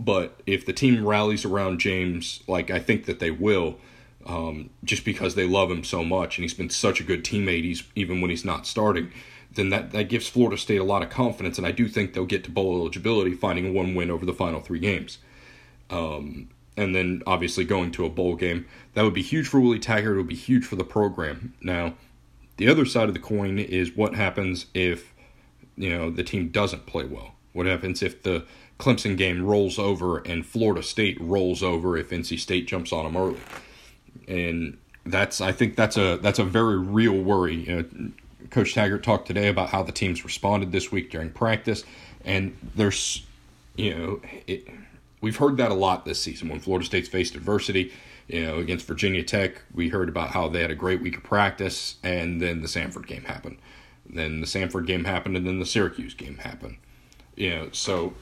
but 0.00 0.40
if 0.46 0.64
the 0.64 0.72
team 0.72 1.06
rallies 1.06 1.44
around 1.44 1.80
James, 1.80 2.42
like 2.46 2.70
I 2.70 2.78
think 2.78 3.06
that 3.06 3.18
they 3.18 3.30
will, 3.30 3.78
um, 4.26 4.70
just 4.84 5.04
because 5.04 5.34
they 5.34 5.46
love 5.46 5.70
him 5.70 5.84
so 5.84 6.04
much 6.04 6.38
and 6.38 6.44
he's 6.44 6.54
been 6.54 6.70
such 6.70 7.00
a 7.00 7.04
good 7.04 7.24
teammate, 7.24 7.64
he's 7.64 7.82
even 7.94 8.20
when 8.20 8.30
he's 8.30 8.44
not 8.44 8.66
starting, 8.66 9.10
then 9.52 9.70
that, 9.70 9.92
that 9.92 10.04
gives 10.04 10.28
Florida 10.28 10.56
State 10.56 10.76
a 10.76 10.84
lot 10.84 11.02
of 11.02 11.10
confidence, 11.10 11.58
and 11.58 11.66
I 11.66 11.72
do 11.72 11.88
think 11.88 12.12
they'll 12.12 12.26
get 12.26 12.44
to 12.44 12.50
bowl 12.50 12.76
eligibility, 12.80 13.34
finding 13.34 13.74
one 13.74 13.94
win 13.94 14.10
over 14.10 14.26
the 14.26 14.32
final 14.32 14.60
three 14.60 14.78
games. 14.78 15.18
Um, 15.90 16.48
and 16.76 16.94
then 16.94 17.22
obviously 17.26 17.64
going 17.64 17.90
to 17.92 18.04
a 18.04 18.08
bowl 18.08 18.36
game. 18.36 18.66
That 18.94 19.02
would 19.02 19.14
be 19.14 19.22
huge 19.22 19.48
for 19.48 19.58
Willie 19.58 19.80
Taggart. 19.80 20.14
It 20.14 20.18
would 20.18 20.28
be 20.28 20.34
huge 20.36 20.64
for 20.64 20.76
the 20.76 20.84
program. 20.84 21.54
Now, 21.60 21.94
the 22.56 22.68
other 22.68 22.84
side 22.84 23.08
of 23.08 23.14
the 23.14 23.20
coin 23.20 23.58
is 23.58 23.96
what 23.96 24.14
happens 24.14 24.66
if 24.74 25.12
you 25.76 25.90
know 25.90 26.10
the 26.10 26.22
team 26.22 26.48
doesn't 26.48 26.86
play 26.86 27.04
well. 27.04 27.34
What 27.52 27.66
happens 27.66 28.02
if 28.02 28.22
the 28.22 28.44
Clemson 28.78 29.16
game 29.16 29.44
rolls 29.44 29.78
over 29.78 30.18
and 30.18 30.46
Florida 30.46 30.82
State 30.82 31.20
rolls 31.20 31.62
over 31.62 31.96
if 31.96 32.10
NC 32.10 32.38
State 32.38 32.68
jumps 32.68 32.92
on 32.92 33.04
them 33.04 33.16
early? 33.16 33.40
And 34.28 34.78
that's 35.04 35.40
I 35.40 35.52
think 35.52 35.74
that's 35.74 35.96
a 35.96 36.18
that's 36.18 36.38
a 36.38 36.44
very 36.44 36.78
real 36.78 37.20
worry. 37.20 37.56
You 37.56 37.76
know, 37.76 38.10
Coach 38.50 38.74
Taggart 38.74 39.02
talked 39.02 39.26
today 39.26 39.48
about 39.48 39.70
how 39.70 39.82
the 39.82 39.92
teams 39.92 40.24
responded 40.24 40.72
this 40.72 40.90
week 40.90 41.10
during 41.10 41.30
practice, 41.30 41.84
and 42.24 42.56
there's 42.74 43.26
you 43.76 43.94
know 43.94 44.20
it, 44.46 44.68
we've 45.20 45.36
heard 45.36 45.56
that 45.58 45.70
a 45.70 45.74
lot 45.74 46.04
this 46.04 46.20
season 46.20 46.48
when 46.48 46.60
Florida 46.60 46.86
State's 46.86 47.08
faced 47.08 47.34
adversity. 47.34 47.92
You 48.28 48.44
know, 48.44 48.58
against 48.58 48.86
Virginia 48.86 49.22
Tech, 49.22 49.62
we 49.72 49.88
heard 49.88 50.10
about 50.10 50.30
how 50.30 50.48
they 50.48 50.60
had 50.60 50.70
a 50.70 50.74
great 50.74 51.00
week 51.00 51.16
of 51.16 51.22
practice, 51.22 51.96
and 52.02 52.42
then 52.42 52.60
the 52.60 52.68
Samford 52.68 53.06
game 53.06 53.24
happened. 53.24 53.56
Then 54.08 54.40
the 54.40 54.46
Samford 54.46 54.86
game 54.86 55.04
happened, 55.04 55.36
and 55.36 55.46
then 55.46 55.58
the 55.58 55.66
Syracuse 55.66 56.12
game 56.12 56.36
happened. 56.38 56.76
You 57.36 57.50
know, 57.50 57.68
so 57.72 58.12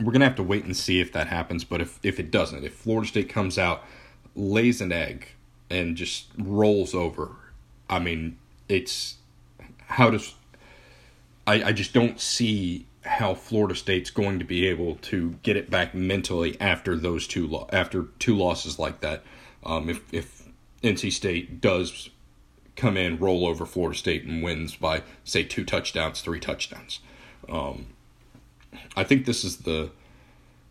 we're 0.00 0.12
gonna 0.12 0.26
have 0.26 0.36
to 0.36 0.42
wait 0.42 0.64
and 0.64 0.76
see 0.76 1.00
if 1.00 1.12
that 1.12 1.28
happens. 1.28 1.64
But 1.64 1.80
if 1.80 1.98
if 2.02 2.20
it 2.20 2.30
doesn't, 2.30 2.64
if 2.64 2.74
Florida 2.74 3.08
State 3.08 3.28
comes 3.28 3.58
out, 3.58 3.84
lays 4.34 4.80
an 4.80 4.92
egg, 4.92 5.28
and 5.70 5.96
just 5.96 6.26
rolls 6.36 6.94
over, 6.94 7.30
I 7.88 7.98
mean, 7.98 8.38
it's 8.68 9.17
how 9.88 10.10
does 10.10 10.34
I 11.46 11.64
I 11.64 11.72
just 11.72 11.92
don't 11.92 12.20
see 12.20 12.86
how 13.04 13.34
Florida 13.34 13.74
State's 13.74 14.10
going 14.10 14.38
to 14.38 14.44
be 14.44 14.66
able 14.66 14.96
to 14.96 15.36
get 15.42 15.56
it 15.56 15.70
back 15.70 15.94
mentally 15.94 16.60
after 16.60 16.96
those 16.96 17.26
two 17.26 17.46
lo- 17.46 17.68
after 17.72 18.08
two 18.18 18.36
losses 18.36 18.78
like 18.78 19.00
that. 19.00 19.22
Um, 19.64 19.88
if 19.88 20.12
if 20.12 20.48
NC 20.82 21.12
State 21.12 21.60
does 21.60 22.10
come 22.76 22.96
in, 22.96 23.18
roll 23.18 23.46
over 23.46 23.66
Florida 23.66 23.98
State 23.98 24.24
and 24.24 24.42
wins 24.42 24.76
by 24.76 25.02
say 25.24 25.42
two 25.42 25.64
touchdowns, 25.64 26.20
three 26.20 26.38
touchdowns, 26.38 27.00
um, 27.48 27.86
I 28.94 29.04
think 29.04 29.24
this 29.24 29.42
is 29.42 29.58
the 29.58 29.90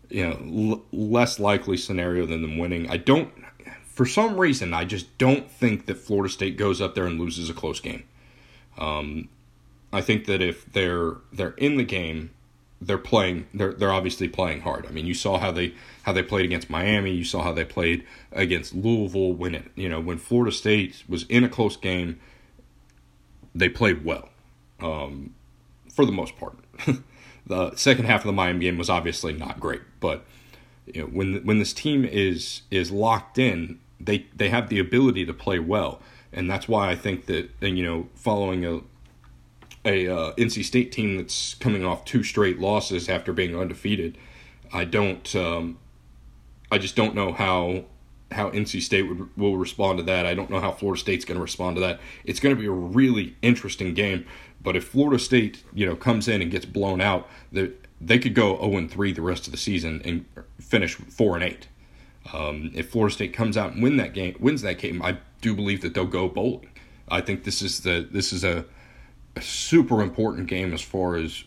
you 0.09 0.27
know 0.27 0.71
l- 0.71 0.83
less 0.91 1.39
likely 1.39 1.75
scenario 1.75 2.25
than 2.25 2.41
them 2.43 2.57
winning. 2.57 2.89
I 2.89 2.97
don't. 2.97 3.31
For 3.83 4.05
some 4.05 4.39
reason, 4.39 4.75
I 4.75 4.85
just 4.85 5.17
don't 5.17 5.49
think 5.49 5.87
that 5.87 5.97
Florida 5.97 6.31
State 6.31 6.55
goes 6.55 6.79
up 6.79 6.93
there 6.93 7.07
and 7.07 7.19
loses 7.19 7.49
a 7.49 7.53
close 7.53 7.79
game. 7.79 8.03
Um, 8.77 9.29
I 9.91 10.01
think 10.01 10.25
that 10.25 10.41
if 10.41 10.71
they're 10.71 11.15
they're 11.31 11.51
in 11.51 11.77
the 11.77 11.83
game, 11.83 12.31
they're 12.81 12.97
playing 12.97 13.47
they're 13.53 13.73
they're 13.73 13.91
obviously 13.91 14.27
playing 14.27 14.61
hard. 14.61 14.85
I 14.85 14.91
mean, 14.91 15.05
you 15.05 15.13
saw 15.13 15.37
how 15.39 15.51
they 15.51 15.73
how 16.03 16.13
they 16.13 16.23
played 16.23 16.45
against 16.45 16.69
Miami, 16.69 17.11
you 17.11 17.23
saw 17.23 17.41
how 17.41 17.53
they 17.53 17.65
played 17.65 18.05
against 18.31 18.73
Louisville 18.73 19.33
when 19.33 19.55
it, 19.55 19.71
you 19.75 19.89
know, 19.89 19.99
when 19.99 20.17
Florida 20.17 20.51
State 20.51 21.03
was 21.07 21.23
in 21.23 21.43
a 21.43 21.49
close 21.49 21.77
game, 21.77 22.19
they 23.55 23.69
played 23.69 24.05
well. 24.05 24.29
Um, 24.79 25.33
for 25.91 26.05
the 26.05 26.11
most 26.11 26.37
part. 26.37 26.55
the 27.47 27.75
second 27.75 28.05
half 28.05 28.21
of 28.21 28.27
the 28.27 28.33
Miami 28.33 28.59
game 28.59 28.77
was 28.77 28.89
obviously 28.89 29.33
not 29.33 29.59
great, 29.59 29.81
but 29.99 30.25
you 30.85 31.01
know, 31.01 31.07
when 31.07 31.43
when 31.43 31.59
this 31.59 31.73
team 31.73 32.05
is 32.05 32.61
is 32.69 32.91
locked 32.91 33.39
in, 33.39 33.79
they 33.99 34.27
they 34.35 34.49
have 34.49 34.69
the 34.69 34.79
ability 34.79 35.25
to 35.25 35.33
play 35.33 35.59
well, 35.59 36.01
and 36.33 36.49
that's 36.49 36.67
why 36.67 36.89
I 36.89 36.95
think 36.95 37.25
that 37.25 37.49
you 37.61 37.83
know 37.83 38.07
following 38.15 38.65
a 38.65 38.81
a 39.85 40.07
uh, 40.07 40.33
NC 40.33 40.65
State 40.65 40.91
team 40.91 41.17
that's 41.17 41.53
coming 41.55 41.85
off 41.85 42.03
two 42.05 42.23
straight 42.23 42.59
losses 42.59 43.07
after 43.07 43.31
being 43.31 43.57
undefeated. 43.57 44.17
I 44.73 44.85
don't. 44.85 45.35
Um, 45.35 45.79
I 46.69 46.77
just 46.77 46.95
don't 46.95 47.15
know 47.15 47.31
how 47.31 47.85
how 48.31 48.49
NC 48.49 48.81
State 48.81 49.03
would, 49.03 49.29
will 49.37 49.57
respond 49.57 49.99
to 49.99 50.03
that. 50.03 50.25
I 50.25 50.33
don't 50.33 50.49
know 50.49 50.59
how 50.59 50.71
Florida 50.71 50.99
State's 50.99 51.23
going 51.25 51.37
to 51.37 51.41
respond 51.41 51.77
to 51.77 51.81
that. 51.81 51.99
It's 52.25 52.39
going 52.39 52.55
to 52.55 52.59
be 52.59 52.67
a 52.67 52.71
really 52.71 53.35
interesting 53.41 53.93
game. 53.93 54.25
But 54.61 54.75
if 54.75 54.85
Florida 54.85 55.17
State, 55.17 55.63
you 55.73 55.85
know, 55.85 55.95
comes 55.95 56.27
in 56.27 56.41
and 56.41 56.51
gets 56.51 56.65
blown 56.65 56.99
out, 56.99 57.29
they, 57.51 57.71
they 58.01 58.19
could 58.19 58.33
go 58.33 58.57
0 58.57 58.77
and 58.77 58.91
3 58.91 59.13
the 59.13 59.21
rest 59.21 59.45
of 59.47 59.51
the 59.51 59.57
season 59.57 60.01
and 60.03 60.25
finish 60.59 60.95
4 60.95 61.35
and 61.35 61.43
8. 61.45 61.67
Um, 62.33 62.71
if 62.73 62.89
Florida 62.89 63.13
State 63.13 63.33
comes 63.33 63.57
out 63.57 63.73
and 63.73 63.83
win 63.83 63.97
that 63.97 64.13
game, 64.13 64.35
wins 64.39 64.61
that 64.61 64.79
game, 64.79 65.01
I 65.01 65.17
do 65.41 65.55
believe 65.55 65.81
that 65.81 65.93
they'll 65.93 66.05
go 66.05 66.27
bowling. 66.27 66.69
I 67.09 67.21
think 67.21 67.43
this 67.43 67.61
is 67.61 67.81
the 67.81 68.07
this 68.09 68.33
is 68.33 68.43
a 68.43 68.65
a 69.35 69.41
super 69.41 70.01
important 70.01 70.47
game 70.47 70.73
as 70.73 70.81
far 70.81 71.15
as 71.15 71.43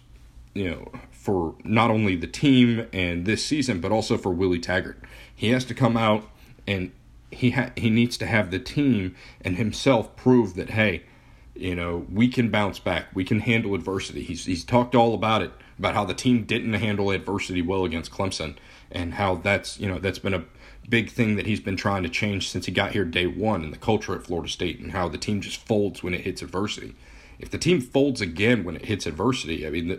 you 0.54 0.70
know 0.70 0.92
for 1.10 1.54
not 1.64 1.90
only 1.90 2.16
the 2.16 2.26
team 2.26 2.86
and 2.92 3.26
this 3.26 3.44
season, 3.44 3.80
but 3.80 3.92
also 3.92 4.16
for 4.16 4.30
Willie 4.30 4.60
Taggart. 4.60 4.98
He 5.34 5.50
has 5.50 5.64
to 5.66 5.74
come 5.74 5.96
out 5.96 6.28
and 6.66 6.92
he 7.30 7.50
ha- 7.50 7.72
he 7.76 7.90
needs 7.90 8.16
to 8.18 8.26
have 8.26 8.50
the 8.50 8.58
team 8.58 9.14
and 9.42 9.56
himself 9.56 10.16
prove 10.16 10.54
that 10.54 10.70
hey, 10.70 11.02
you 11.54 11.74
know 11.74 12.06
we 12.10 12.28
can 12.28 12.50
bounce 12.50 12.78
back, 12.78 13.06
we 13.14 13.24
can 13.24 13.40
handle 13.40 13.74
adversity. 13.74 14.22
He's 14.22 14.46
he's 14.46 14.64
talked 14.64 14.94
all 14.94 15.14
about 15.14 15.42
it 15.42 15.52
about 15.78 15.94
how 15.94 16.04
the 16.04 16.14
team 16.14 16.44
didn't 16.44 16.74
handle 16.74 17.10
adversity 17.10 17.62
well 17.62 17.84
against 17.84 18.10
Clemson 18.10 18.56
and 18.90 19.14
how 19.14 19.36
that's 19.36 19.78
you 19.78 19.88
know 19.88 19.98
that's 19.98 20.18
been 20.18 20.34
a 20.34 20.44
big 20.88 21.10
thing 21.10 21.36
that 21.36 21.46
he's 21.46 21.60
been 21.60 21.76
trying 21.76 22.02
to 22.02 22.08
change 22.08 22.48
since 22.48 22.66
he 22.66 22.72
got 22.72 22.92
here 22.92 23.04
day 23.04 23.26
one 23.26 23.62
in 23.62 23.70
the 23.70 23.76
culture 23.76 24.14
at 24.14 24.24
Florida 24.24 24.48
State 24.48 24.80
and 24.80 24.92
how 24.92 25.08
the 25.08 25.18
team 25.18 25.40
just 25.40 25.64
folds 25.64 26.02
when 26.02 26.14
it 26.14 26.22
hits 26.22 26.42
adversity 26.42 26.94
if 27.40 27.50
the 27.50 27.58
team 27.58 27.80
folds 27.80 28.20
again 28.20 28.64
when 28.64 28.76
it 28.76 28.84
hits 28.84 29.06
adversity, 29.06 29.66
I 29.66 29.70
mean, 29.70 29.98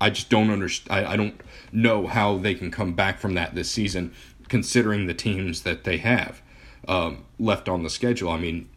I 0.00 0.10
just 0.10 0.30
don't 0.30 0.50
understand. 0.50 1.06
I, 1.06 1.12
I 1.12 1.16
don't 1.16 1.40
know 1.72 2.06
how 2.06 2.38
they 2.38 2.54
can 2.54 2.70
come 2.70 2.94
back 2.94 3.18
from 3.18 3.34
that 3.34 3.54
this 3.54 3.70
season, 3.70 4.14
considering 4.48 5.06
the 5.06 5.14
teams 5.14 5.62
that 5.62 5.82
they 5.84 5.98
have 5.98 6.40
um, 6.86 7.24
left 7.38 7.68
on 7.68 7.82
the 7.82 7.90
schedule. 7.90 8.30
I 8.30 8.38
mean, 8.38 8.68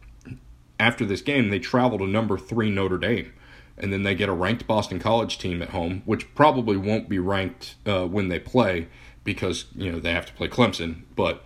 after 0.79 1.05
this 1.05 1.21
game, 1.21 1.49
they 1.49 1.59
travel 1.59 1.99
to 1.99 2.07
number 2.07 2.37
three 2.37 2.71
Notre 2.71 2.97
Dame, 2.97 3.31
and 3.77 3.93
then 3.93 4.01
they 4.01 4.15
get 4.15 4.27
a 4.27 4.33
ranked 4.33 4.65
Boston 4.65 4.97
College 4.99 5.37
team 5.37 5.61
at 5.61 5.69
home, 5.69 6.01
which 6.05 6.33
probably 6.33 6.77
won't 6.77 7.09
be 7.09 7.19
ranked 7.19 7.75
uh, 7.85 8.07
when 8.07 8.29
they 8.29 8.39
play 8.39 8.87
because 9.33 9.65
you 9.75 9.91
know 9.91 9.99
they 9.99 10.11
have 10.11 10.25
to 10.25 10.33
play 10.33 10.47
Clemson, 10.47 11.03
but 11.15 11.43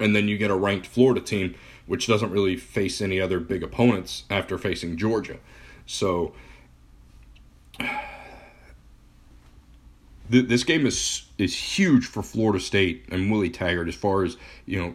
and 0.00 0.16
then 0.16 0.28
you 0.28 0.38
get 0.38 0.50
a 0.50 0.56
ranked 0.56 0.86
Florida 0.86 1.20
team, 1.20 1.54
which 1.84 2.06
doesn't 2.06 2.30
really 2.30 2.56
face 2.56 3.02
any 3.02 3.20
other 3.20 3.38
big 3.38 3.62
opponents 3.62 4.24
after 4.30 4.56
facing 4.56 4.96
Georgia. 4.96 5.36
So 5.84 6.32
this 10.30 10.64
game 10.64 10.86
is 10.86 11.26
is 11.36 11.54
huge 11.54 12.06
for 12.06 12.22
Florida 12.22 12.60
State 12.60 13.04
and 13.10 13.30
Willie 13.30 13.50
Taggart 13.50 13.88
as 13.88 13.94
far 13.94 14.24
as 14.24 14.38
you 14.64 14.80
know 14.80 14.94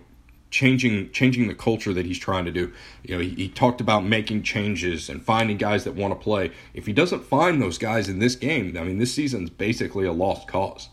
changing 0.50 1.12
changing 1.12 1.48
the 1.48 1.54
culture 1.54 1.94
that 1.94 2.08
he's 2.08 2.18
trying 2.18 2.46
to 2.46 2.52
do. 2.52 2.74
You 3.04 3.16
know, 3.16 3.22
he, 3.22 3.30
he 3.30 3.48
talked 3.48 3.80
about 3.80 4.04
making 4.06 4.42
changes 4.42 5.08
and 5.08 5.22
finding 5.22 5.58
guys 5.58 5.84
that 5.84 5.94
want 5.94 6.20
to 6.20 6.20
play. 6.20 6.50
If 6.74 6.88
he 6.88 6.94
doesn't 6.94 7.26
find 7.26 7.62
those 7.62 7.78
guys 7.78 8.10
in 8.10 8.18
this 8.18 8.36
game, 8.36 8.76
I 8.76 8.86
mean, 8.86 8.98
this 8.98 9.14
season's 9.14 9.52
basically 9.52 10.08
a 10.08 10.14
lost 10.14 10.48
cause. 10.48 10.90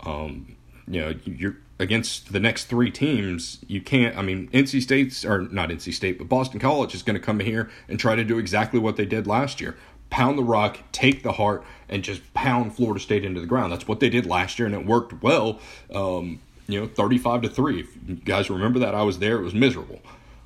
Um, 0.00 0.56
you 0.88 1.00
know, 1.00 1.14
you're 1.24 1.56
against 1.78 2.32
the 2.32 2.40
next 2.40 2.64
three 2.64 2.90
teams, 2.90 3.58
you 3.66 3.80
can't. 3.80 4.16
I 4.16 4.22
mean, 4.22 4.48
NC 4.48 4.82
State's 4.82 5.24
or 5.24 5.42
not 5.42 5.68
NC 5.68 5.92
State, 5.92 6.18
but 6.18 6.28
Boston 6.28 6.60
College 6.60 6.94
is 6.94 7.02
going 7.02 7.18
to 7.18 7.24
come 7.24 7.40
here 7.40 7.70
and 7.88 7.98
try 7.98 8.14
to 8.14 8.24
do 8.24 8.38
exactly 8.38 8.78
what 8.78 8.96
they 8.96 9.04
did 9.04 9.26
last 9.26 9.60
year: 9.60 9.76
pound 10.10 10.38
the 10.38 10.44
rock, 10.44 10.78
take 10.92 11.22
the 11.22 11.32
heart, 11.32 11.64
and 11.88 12.02
just 12.02 12.32
pound 12.34 12.74
Florida 12.74 13.00
State 13.00 13.24
into 13.24 13.40
the 13.40 13.46
ground. 13.46 13.72
That's 13.72 13.88
what 13.88 14.00
they 14.00 14.08
did 14.08 14.26
last 14.26 14.58
year, 14.58 14.66
and 14.66 14.74
it 14.74 14.86
worked 14.86 15.22
well. 15.22 15.60
Um, 15.92 16.40
you 16.66 16.80
know, 16.80 16.86
thirty-five 16.86 17.42
to 17.42 17.48
three. 17.48 17.80
If 17.80 17.88
you 18.08 18.14
guys 18.16 18.48
remember 18.48 18.78
that, 18.80 18.94
I 18.94 19.02
was 19.02 19.18
there. 19.18 19.36
It 19.36 19.42
was 19.42 19.54
miserable. 19.54 20.00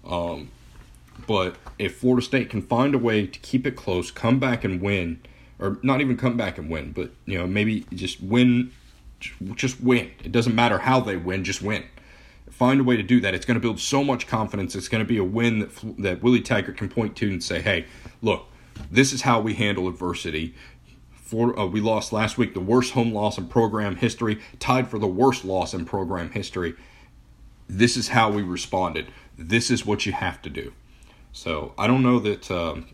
Um, 0.04 0.50
but 1.26 1.56
if 1.78 1.98
Florida 1.98 2.24
State 2.24 2.50
can 2.50 2.62
find 2.62 2.94
a 2.94 2.98
way 2.98 3.26
to 3.26 3.38
keep 3.40 3.66
it 3.66 3.76
close, 3.76 4.10
come 4.10 4.38
back 4.38 4.64
and 4.64 4.80
win, 4.80 5.20
or 5.58 5.78
not 5.82 6.00
even 6.00 6.16
come 6.16 6.36
back 6.36 6.58
and 6.58 6.70
win, 6.70 6.92
but 6.92 7.10
you 7.24 7.38
know 7.38 7.46
maybe 7.46 7.86
just 7.92 8.20
win 8.20 8.72
just 9.54 9.80
win. 9.80 10.10
It 10.24 10.32
doesn't 10.32 10.54
matter 10.54 10.78
how 10.78 11.00
they 11.00 11.16
win, 11.16 11.44
just 11.44 11.62
win. 11.62 11.84
Find 12.50 12.80
a 12.80 12.84
way 12.84 12.96
to 12.96 13.02
do 13.02 13.20
that. 13.20 13.34
It's 13.34 13.46
going 13.46 13.54
to 13.54 13.60
build 13.60 13.80
so 13.80 14.04
much 14.04 14.26
confidence. 14.26 14.74
It's 14.74 14.88
going 14.88 15.02
to 15.02 15.08
be 15.08 15.18
a 15.18 15.24
win 15.24 15.60
that 15.60 15.70
that 15.98 16.22
Willie 16.22 16.40
Taggart 16.40 16.76
can 16.76 16.88
point 16.88 17.16
to 17.16 17.28
and 17.28 17.42
say, 17.42 17.60
"Hey, 17.60 17.86
look, 18.20 18.46
this 18.90 19.12
is 19.12 19.22
how 19.22 19.40
we 19.40 19.54
handle 19.54 19.88
adversity." 19.88 20.54
For, 21.12 21.56
uh, 21.56 21.64
we 21.64 21.80
lost 21.80 22.12
last 22.12 22.38
week, 22.38 22.54
the 22.54 22.60
worst 22.60 22.94
home 22.94 23.12
loss 23.12 23.38
in 23.38 23.46
program 23.46 23.94
history, 23.94 24.40
tied 24.58 24.88
for 24.88 24.98
the 24.98 25.06
worst 25.06 25.44
loss 25.44 25.72
in 25.72 25.84
program 25.84 26.30
history. 26.30 26.74
This 27.68 27.96
is 27.96 28.08
how 28.08 28.32
we 28.32 28.42
responded. 28.42 29.06
This 29.38 29.70
is 29.70 29.86
what 29.86 30.06
you 30.06 30.12
have 30.12 30.42
to 30.42 30.50
do. 30.50 30.72
So 31.32 31.72
I 31.78 31.86
don't 31.86 32.02
know 32.02 32.18
that 32.18 32.50
um, 32.50 32.88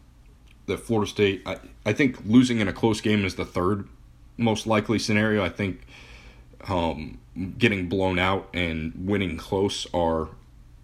that 0.67 0.81
Florida 0.81 1.11
State. 1.11 1.43
I, 1.47 1.57
I 1.85 1.93
think 1.93 2.19
losing 2.27 2.61
in 2.61 2.69
a 2.69 2.73
close 2.73 3.01
game 3.01 3.25
is 3.25 3.37
the 3.37 3.45
third 3.45 3.89
most 4.37 4.67
likely 4.67 4.99
scenario. 4.99 5.45
I 5.45 5.49
think 5.49 5.87
um, 6.69 7.19
getting 7.59 7.89
blown 7.89 8.19
out 8.19 8.49
and 8.55 8.93
winning 8.97 9.37
close 9.37 9.87
are 9.93 10.29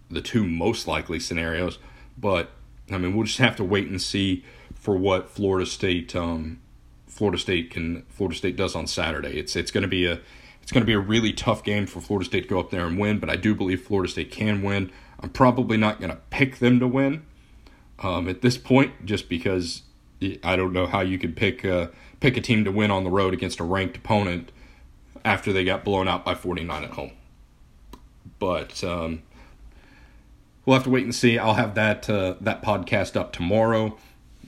the 0.09 0.21
two 0.21 0.45
most 0.45 0.87
likely 0.87 1.19
scenarios. 1.19 1.79
But 2.17 2.51
I 2.91 2.97
mean, 2.97 3.15
we'll 3.15 3.25
just 3.25 3.39
have 3.39 3.55
to 3.57 3.63
wait 3.63 3.87
and 3.87 4.01
see 4.01 4.43
for 4.75 4.95
what 4.95 5.29
Florida 5.29 5.65
State, 5.65 6.15
um, 6.15 6.59
Florida 7.07 7.37
State 7.37 7.71
can, 7.71 8.03
Florida 8.09 8.37
State 8.37 8.55
does 8.55 8.75
on 8.75 8.87
Saturday. 8.87 9.37
It's 9.37 9.55
it's 9.55 9.71
going 9.71 9.83
to 9.83 9.87
be 9.87 10.05
a 10.05 10.19
it's 10.61 10.71
going 10.71 10.81
to 10.81 10.87
be 10.87 10.93
a 10.93 10.99
really 10.99 11.33
tough 11.33 11.63
game 11.63 11.85
for 11.85 11.99
Florida 11.99 12.25
State 12.25 12.43
to 12.43 12.49
go 12.49 12.59
up 12.59 12.69
there 12.69 12.85
and 12.85 12.97
win. 12.97 13.19
But 13.19 13.29
I 13.29 13.35
do 13.35 13.53
believe 13.53 13.81
Florida 13.81 14.11
State 14.11 14.31
can 14.31 14.61
win. 14.61 14.91
I'm 15.19 15.29
probably 15.29 15.77
not 15.77 15.99
going 15.99 16.11
to 16.11 16.19
pick 16.29 16.59
them 16.59 16.79
to 16.79 16.87
win 16.87 17.25
um, 17.99 18.27
at 18.27 18.41
this 18.41 18.57
point, 18.57 19.05
just 19.05 19.29
because 19.29 19.83
I 20.43 20.55
don't 20.55 20.73
know 20.73 20.85
how 20.85 21.01
you 21.01 21.17
could 21.17 21.35
pick 21.35 21.65
uh, 21.65 21.87
pick 22.19 22.37
a 22.37 22.41
team 22.41 22.63
to 22.65 22.71
win 22.71 22.91
on 22.91 23.03
the 23.03 23.09
road 23.09 23.33
against 23.33 23.59
a 23.59 23.63
ranked 23.63 23.97
opponent 23.97 24.51
after 25.25 25.53
they 25.53 25.63
got 25.63 25.83
blown 25.83 26.07
out 26.07 26.25
by 26.25 26.35
49 26.35 26.83
at 26.83 26.91
home. 26.91 27.11
But 28.39 28.83
um, 28.83 29.23
we'll 30.65 30.75
have 30.75 30.83
to 30.83 30.89
wait 30.89 31.03
and 31.03 31.15
see. 31.15 31.37
I'll 31.37 31.53
have 31.53 31.75
that 31.75 32.09
uh, 32.09 32.35
that 32.41 32.61
podcast 32.61 33.15
up 33.15 33.31
tomorrow 33.31 33.97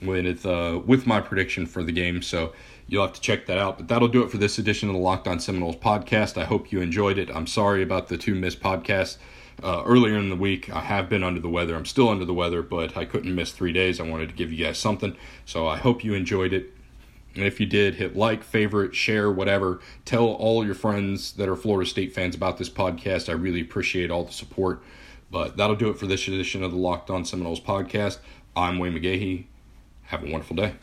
with 0.02 0.44
uh, 0.44 0.80
with 0.84 1.06
my 1.06 1.20
prediction 1.20 1.66
for 1.66 1.82
the 1.82 1.92
game. 1.92 2.22
So 2.22 2.52
you'll 2.88 3.04
have 3.04 3.14
to 3.14 3.20
check 3.20 3.46
that 3.46 3.58
out. 3.58 3.78
But 3.78 3.88
that'll 3.88 4.08
do 4.08 4.22
it 4.22 4.30
for 4.30 4.38
this 4.38 4.58
edition 4.58 4.88
of 4.88 4.94
the 4.94 5.00
Locked 5.00 5.26
On 5.26 5.40
Seminoles 5.40 5.76
podcast. 5.76 6.40
I 6.40 6.44
hope 6.44 6.72
you 6.72 6.80
enjoyed 6.80 7.18
it. 7.18 7.30
I'm 7.34 7.46
sorry 7.46 7.82
about 7.82 8.08
the 8.08 8.16
two 8.16 8.34
missed 8.34 8.60
podcasts. 8.60 9.18
Uh, 9.62 9.82
earlier 9.86 10.18
in 10.18 10.28
the 10.28 10.36
week, 10.36 10.70
I 10.70 10.80
have 10.80 11.08
been 11.08 11.24
under 11.24 11.40
the 11.40 11.48
weather. 11.48 11.74
I'm 11.74 11.86
still 11.86 12.10
under 12.10 12.26
the 12.26 12.34
weather, 12.34 12.60
but 12.62 12.94
I 12.94 13.06
couldn't 13.06 13.34
miss 13.34 13.52
three 13.52 13.72
days. 13.72 13.98
I 13.98 14.02
wanted 14.02 14.28
to 14.28 14.34
give 14.34 14.52
you 14.52 14.66
guys 14.66 14.76
something. 14.76 15.16
So 15.46 15.66
I 15.66 15.78
hope 15.78 16.04
you 16.04 16.12
enjoyed 16.12 16.52
it. 16.52 16.75
And 17.36 17.44
if 17.44 17.60
you 17.60 17.66
did, 17.66 17.96
hit 17.96 18.16
like, 18.16 18.42
favorite, 18.42 18.94
share, 18.94 19.30
whatever. 19.30 19.80
Tell 20.04 20.26
all 20.26 20.64
your 20.64 20.74
friends 20.74 21.32
that 21.32 21.48
are 21.48 21.56
Florida 21.56 21.88
State 21.88 22.14
fans 22.14 22.34
about 22.34 22.58
this 22.58 22.70
podcast. 22.70 23.28
I 23.28 23.32
really 23.32 23.60
appreciate 23.60 24.10
all 24.10 24.24
the 24.24 24.32
support. 24.32 24.82
But 25.30 25.56
that'll 25.56 25.76
do 25.76 25.90
it 25.90 25.98
for 25.98 26.06
this 26.06 26.26
edition 26.28 26.62
of 26.62 26.70
the 26.70 26.78
Locked 26.78 27.10
On 27.10 27.24
Seminoles 27.24 27.60
podcast. 27.60 28.18
I'm 28.54 28.78
Wayne 28.78 28.94
McGahee. 28.94 29.46
Have 30.04 30.22
a 30.22 30.30
wonderful 30.30 30.56
day. 30.56 30.74